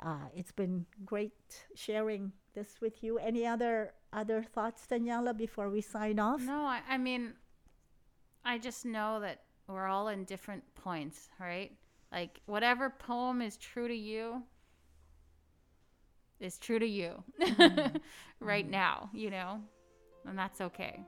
Uh, 0.00 0.28
it's 0.34 0.52
been 0.52 0.86
great 1.04 1.66
sharing 1.74 2.32
this 2.54 2.80
with 2.80 3.02
you. 3.02 3.18
Any 3.18 3.46
other 3.46 3.92
other 4.12 4.42
thoughts, 4.42 4.86
Daniela, 4.90 5.36
before 5.36 5.68
we 5.70 5.80
sign 5.80 6.18
off? 6.18 6.40
No, 6.40 6.64
I, 6.64 6.80
I 6.88 6.98
mean, 6.98 7.34
I 8.44 8.58
just 8.58 8.84
know 8.84 9.20
that 9.20 9.42
we're 9.66 9.86
all 9.86 10.08
in 10.08 10.24
different 10.24 10.62
points, 10.74 11.28
right? 11.40 11.72
Like, 12.12 12.40
whatever 12.46 12.90
poem 12.90 13.42
is 13.42 13.56
true 13.56 13.88
to 13.88 13.94
you 13.94 14.42
is 16.38 16.58
true 16.58 16.78
to 16.78 16.86
you 16.86 17.24
right 18.40 18.68
now, 18.68 19.10
you 19.12 19.30
know? 19.30 19.60
And 20.26 20.38
that's 20.38 20.60
okay. 20.60 21.00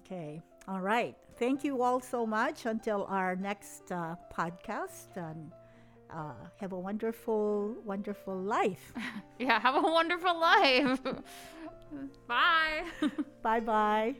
Okay. 0.00 0.40
All 0.68 0.80
right. 0.80 1.16
Thank 1.38 1.64
you 1.64 1.82
all 1.82 2.00
so 2.00 2.26
much. 2.26 2.66
Until 2.66 3.06
our 3.08 3.36
next 3.36 3.92
uh, 3.92 4.16
podcast, 4.34 5.16
and 5.16 5.52
uh, 6.10 6.32
have 6.60 6.72
a 6.72 6.78
wonderful, 6.78 7.74
wonderful 7.84 8.36
life. 8.36 8.92
Yeah, 9.38 9.60
have 9.60 9.74
a 9.74 9.82
wonderful 9.82 10.40
life. 10.40 10.98
Bye. 12.26 12.84
bye 13.42 13.60
bye. 13.60 14.14